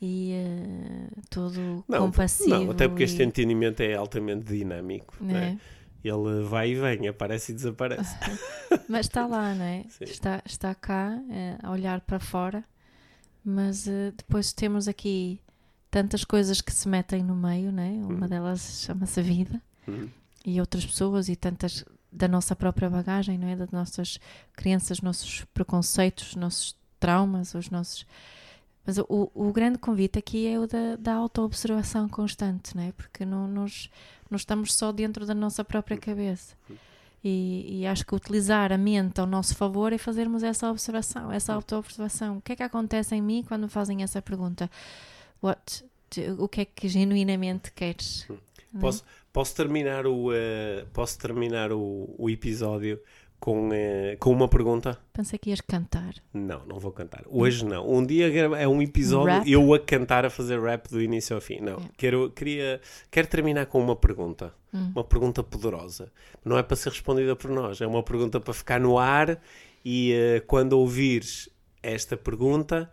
[0.00, 2.50] e uh, todo não, compassivo.
[2.50, 3.06] Não, até porque e...
[3.06, 5.14] este entendimento é altamente dinâmico.
[5.22, 5.24] É.
[5.24, 5.60] Né?
[6.02, 8.16] Ele vai e vem, aparece e desaparece.
[8.88, 9.84] mas está lá, não é?
[10.00, 12.64] Está, está cá uh, a olhar para fora,
[13.44, 15.40] mas uh, depois temos aqui
[15.90, 17.90] tantas coisas que se metem no meio, né?
[18.02, 18.28] Uma uhum.
[18.28, 20.08] delas chama-se vida uhum.
[20.46, 23.56] e outras pessoas e tantas da nossa própria bagagem, não é?
[23.56, 24.20] Das nossas
[24.54, 28.06] crenças, nossos preconceitos, nossos traumas, os nossos.
[28.86, 32.92] Mas o, o grande convite aqui é o da, da auto-observação constante, não é?
[32.92, 33.90] Porque não, nos,
[34.30, 36.00] não estamos só dentro da nossa própria uhum.
[36.00, 36.54] cabeça.
[37.22, 41.52] E, e, acho que utilizar a mente ao nosso favor é fazermos essa observação, essa
[41.52, 42.38] auto-observação.
[42.38, 44.70] O que é que acontece em mim quando me fazem essa pergunta?
[45.42, 45.84] What,
[46.38, 48.26] o que é que genuinamente queres.
[48.28, 48.36] Hum.
[48.76, 48.78] É?
[48.78, 53.00] Posso, posso terminar o, uh, posso terminar o, o episódio
[53.40, 53.72] com, uh,
[54.18, 54.98] com uma pergunta?
[55.12, 56.14] Pensei que ias cantar.
[56.32, 57.24] Não, não vou cantar.
[57.28, 57.88] Hoje não.
[57.88, 59.50] Um dia é um episódio rap?
[59.50, 61.58] eu a cantar, a fazer rap do início ao fim.
[61.60, 61.74] Não.
[61.74, 61.90] Yeah.
[61.96, 62.80] Quero, queria,
[63.10, 64.52] quero terminar com uma pergunta.
[64.72, 64.92] Hum.
[64.94, 66.12] Uma pergunta poderosa.
[66.44, 67.80] Não é para ser respondida por nós.
[67.80, 69.40] É uma pergunta para ficar no ar
[69.84, 71.48] e uh, quando ouvires
[71.82, 72.90] esta pergunta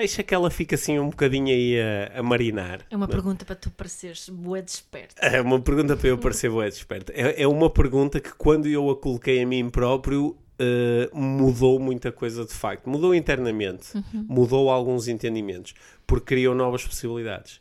[0.00, 2.80] deixa que ela fique assim um bocadinho aí a, a marinar.
[2.90, 3.12] É uma não?
[3.12, 5.14] pergunta para tu pareceres boa desperto.
[5.18, 7.12] É uma pergunta para eu parecer boa desperto.
[7.14, 12.10] É, é uma pergunta que quando eu a coloquei a mim próprio uh, mudou muita
[12.10, 12.88] coisa de facto.
[12.88, 14.26] Mudou internamente, uhum.
[14.28, 15.74] mudou alguns entendimentos,
[16.06, 17.60] porque criou novas possibilidades.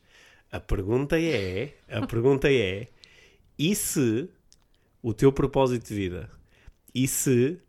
[0.51, 2.87] A pergunta é, a pergunta é,
[3.57, 4.27] e se
[5.01, 6.29] o teu propósito de vida,
[6.93, 7.59] e se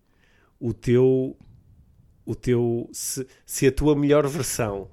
[0.59, 1.37] o teu
[2.31, 4.89] o teu se, se a tua melhor versão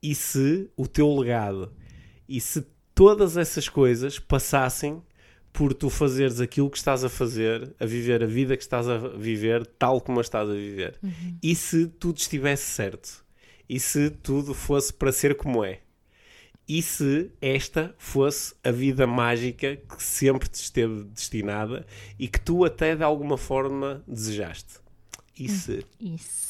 [0.00, 1.72] e se o teu legado
[2.28, 2.64] e se
[2.94, 5.02] todas essas coisas passassem
[5.52, 8.98] por tu fazeres aquilo que estás a fazer, a viver a vida que estás a
[8.98, 10.96] viver tal como a estás a viver.
[11.02, 11.38] Uhum.
[11.42, 13.24] E se tudo estivesse certo?
[13.68, 15.80] E se tudo fosse para ser como é?
[16.68, 21.84] E se esta fosse a vida mágica que sempre te esteve destinada
[22.16, 24.78] e que tu até de alguma forma desejaste?
[25.36, 25.84] E se?
[25.98, 26.49] Isso.